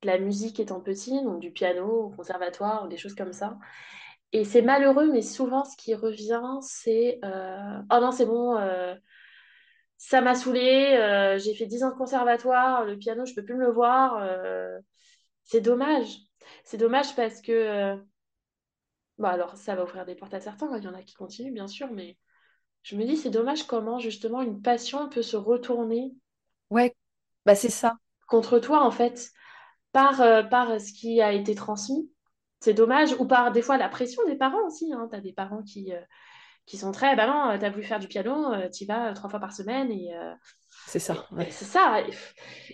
[0.03, 3.59] de la musique étant petit, donc du piano au conservatoire ou des choses comme ça.
[4.33, 8.95] Et c'est malheureux, mais souvent ce qui revient, c'est euh, Oh non, c'est bon, euh,
[9.97, 13.55] ça m'a saoulé, euh, j'ai fait 10 ans de conservatoire, le piano, je peux plus
[13.57, 14.23] me le voir.
[15.45, 16.19] c'est dommage.
[16.65, 17.97] C'est dommage parce que,
[19.19, 21.53] bon, alors ça va ouvrir des portes à certains, il y en a qui continuent,
[21.53, 22.17] bien sûr, mais
[22.83, 26.15] je me dis, c'est dommage comment justement une passion peut se retourner
[26.71, 26.95] ouais,
[27.47, 27.97] bah c'est ça.
[28.27, 29.33] contre toi, en fait,
[29.93, 32.11] par, euh, par ce qui a été transmis.
[32.61, 34.93] C'est dommage, ou par des fois la pression des parents aussi.
[34.93, 35.09] Hein.
[35.11, 36.01] Tu as des parents qui, euh,
[36.67, 39.15] qui sont très, bah non, tu as voulu faire du piano, tu y vas euh,
[39.15, 40.35] trois fois par semaine, et, euh,
[40.87, 41.49] C'est ça, ouais.
[41.51, 42.03] c'est ça.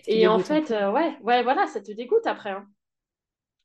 [0.07, 2.51] Et, en fait, euh, ouais, ouais, voilà, ça te dégoûte après.
[2.51, 2.67] hein.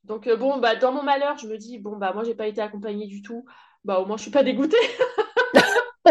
[0.04, 2.46] Donc, euh, bon, bah, dans mon malheur, je me dis, bon, bah, moi, j'ai pas
[2.48, 3.44] été accompagnée du tout.
[3.84, 4.76] Bah, au moins, je suis pas dégoûtée.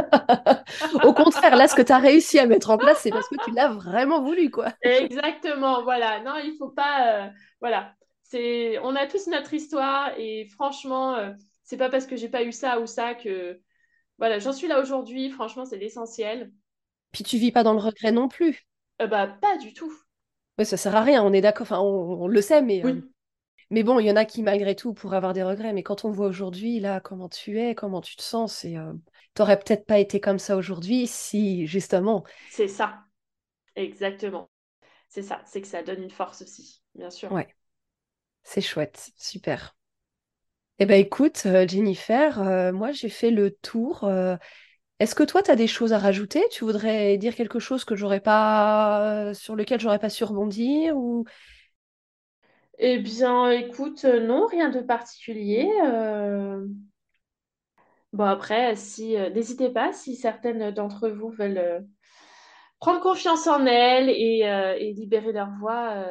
[1.04, 3.36] Au contraire, là, ce que tu as réussi à mettre en place, c'est parce que
[3.44, 4.70] tu l'as vraiment voulu, quoi.
[4.82, 6.22] Exactement, voilà.
[6.22, 7.26] Non, il faut pas.
[7.26, 7.30] euh,
[7.60, 7.94] voilà.
[8.24, 11.32] C'est, on a tous notre histoire et franchement, euh,
[11.64, 13.60] c'est pas parce que j'ai pas eu ça ou ça que.
[14.18, 15.30] Voilà, j'en suis là aujourd'hui.
[15.32, 16.52] Franchement, c'est l'essentiel.
[17.12, 18.66] Puis tu vis pas dans le regret non plus.
[19.02, 19.92] Euh, bah, pas du tout.
[20.58, 23.02] Ouais, ça sert à rien, on est d'accord, enfin, on, on le sait, mais, Oui,
[23.70, 25.74] mais bon, il y en a qui, malgré tout, pourraient avoir des regrets.
[25.74, 28.94] Mais quand on voit aujourd'hui, là, comment tu es, comment tu te sens, c'est, euh,
[29.34, 33.06] t'aurais peut-être pas été comme ça aujourd'hui si, justement, c'est ça.
[33.76, 34.50] Exactement.
[35.10, 35.42] C'est ça.
[35.46, 37.32] C'est que ça donne une force aussi, bien sûr.
[37.32, 37.48] ouais,
[38.44, 39.76] c'est chouette, super.
[40.80, 44.04] Eh ben écoute, euh, Jennifer, euh, moi j'ai fait le tour.
[44.06, 44.36] euh,
[45.00, 46.44] est-ce que toi, tu as des choses à rajouter?
[46.52, 51.26] Tu voudrais dire quelque chose que j'aurais pas, sur lequel j'aurais pas su rebondir ou...
[52.80, 55.70] Eh bien, écoute, non, rien de particulier.
[55.86, 56.66] euh,
[58.14, 61.80] Bon, après, si, euh, n'hésitez pas, si certaines d'entre vous veulent euh,
[62.80, 66.06] prendre confiance en elles et, euh, et libérer leur voix,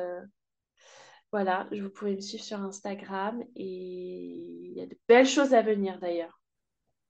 [1.33, 5.55] voilà, je vous pouvez me suivre sur Instagram et il y a de belles choses
[5.55, 6.41] à venir d'ailleurs.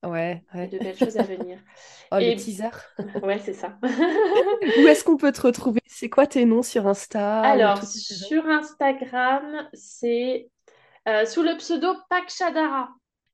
[0.03, 0.69] Ouais, Il y a ouais.
[0.69, 1.59] de belles choses à venir.
[2.13, 2.71] Oh, le Et teaser.
[3.23, 3.79] ouais, c'est ça.
[4.77, 5.81] Où est-ce qu'on peut te retrouver?
[5.87, 10.51] C'est quoi tes noms sur Insta Alors, sur Instagram, c'est
[11.27, 12.91] sous le pseudo Pakshadara.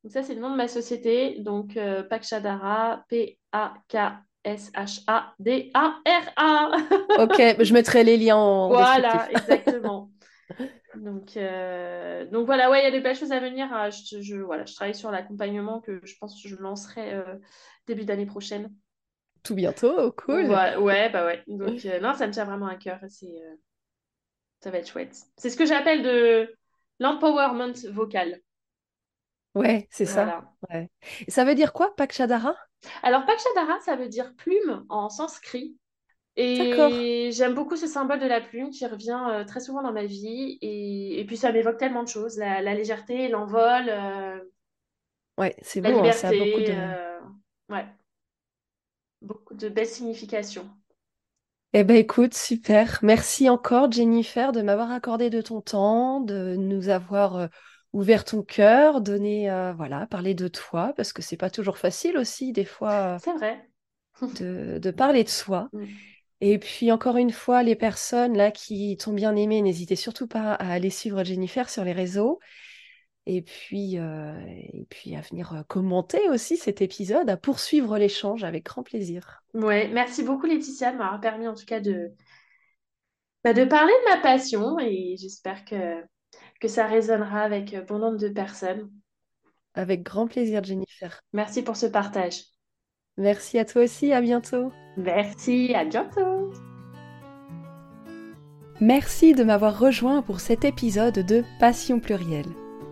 [0.07, 1.41] Donc ça, c'est le nom de ma société.
[1.41, 4.23] Donc, euh, Pakshadara, P-A-K-S-H-A-D-A-R-A.
[7.19, 8.69] Ok, je mettrai les liens en.
[8.69, 10.13] Voilà, exactement.
[10.95, 13.67] Donc, euh, donc voilà, ouais, il y a des belles choses à venir.
[13.75, 17.35] Euh, Je, je- voilà, je travaille sur l'accompagnement que je pense que je lancerai euh,
[17.89, 18.73] début d'année prochaine.
[19.43, 20.45] Tout bientôt, cool.
[20.45, 21.43] Ouais, ouais, bah ouais.
[21.49, 23.01] Donc, euh, non, ça me tient vraiment à cœur.
[23.09, 23.27] C'est,
[24.61, 25.17] ça va être chouette.
[25.37, 26.55] C'est ce que j'appelle de
[27.01, 28.41] l'empowerment vocal.
[29.57, 30.45] Ouais, c'est ça.
[30.71, 30.89] Ouais.
[31.29, 32.55] Ça veut dire quoi, Pakshadara?
[33.03, 35.77] Alors, Pakshadara, ça veut dire plume en sanskrit.
[36.47, 36.93] D'accord.
[36.93, 40.05] Et j'aime beaucoup ce symbole de la plume qui revient euh, très souvent dans ma
[40.05, 40.59] vie.
[40.61, 42.37] Et, et puis, ça m'évoque tellement de choses.
[42.39, 44.39] La, la légèreté, l'envol, euh,
[45.39, 46.73] Ouais, c'est beau, hein, ça a beaucoup de...
[46.73, 47.21] euh,
[47.69, 47.87] ouais,
[49.21, 50.71] beaucoup de belles significations.
[51.73, 52.99] Eh ben écoute, super.
[53.03, 57.49] Merci encore, Jennifer, de m'avoir accordé de ton temps, de nous avoir
[57.93, 62.19] ouvert ton cœur, donné, euh, voilà, parler de toi, parce que c'est pas toujours facile
[62.19, 63.69] aussi, des fois, C'est vrai.
[64.23, 65.71] euh, de, de parler de soi.
[65.77, 65.97] Mm.
[66.41, 70.55] Et puis encore une fois, les personnes là qui t'ont bien aimé, n'hésitez surtout pas
[70.55, 72.41] à aller suivre Jennifer sur les réseaux.
[73.27, 78.45] Et puis, euh, et puis à venir euh, commenter aussi cet épisode, à poursuivre l'échange
[78.45, 79.43] avec grand plaisir.
[79.55, 82.13] Ouais, merci beaucoup Laetitia de m'avoir permis en tout cas de,
[83.45, 86.03] bah, de parler de ma passion et j'espère que,
[86.61, 88.91] que ça résonnera avec bon nombre de personnes.
[89.75, 91.21] Avec grand plaisir, Jennifer.
[91.33, 92.45] Merci pour ce partage.
[93.19, 94.73] Merci à toi aussi, à bientôt.
[94.97, 96.51] Merci, à bientôt.
[98.81, 102.47] Merci de m'avoir rejoint pour cet épisode de Passion plurielle.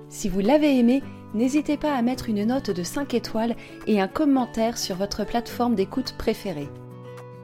[0.08, 1.02] Si vous l'avez aimé,
[1.34, 3.54] n'hésitez pas à mettre une note de 5 étoiles
[3.86, 6.68] et un commentaire sur votre plateforme d'écoute préférée.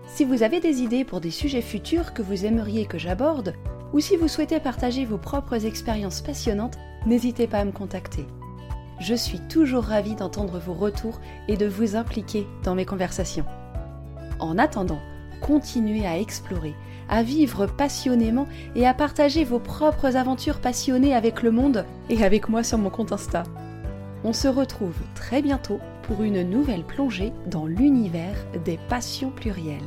[0.07, 3.55] Si vous avez des idées pour des sujets futurs que vous aimeriez que j'aborde,
[3.93, 8.27] ou si vous souhaitez partager vos propres expériences passionnantes, n'hésitez pas à me contacter.
[9.01, 13.47] Je suis toujours ravie d'entendre vos retours et de vous impliquer dans mes conversations.
[14.39, 15.01] En attendant,
[15.41, 16.75] continuez à explorer,
[17.09, 22.49] à vivre passionnément et à partager vos propres aventures passionnées avec le monde et avec
[22.49, 23.43] moi sur mon compte Insta.
[24.23, 29.81] On se retrouve très bientôt pour une nouvelle plongée dans l'univers des passions plurielles.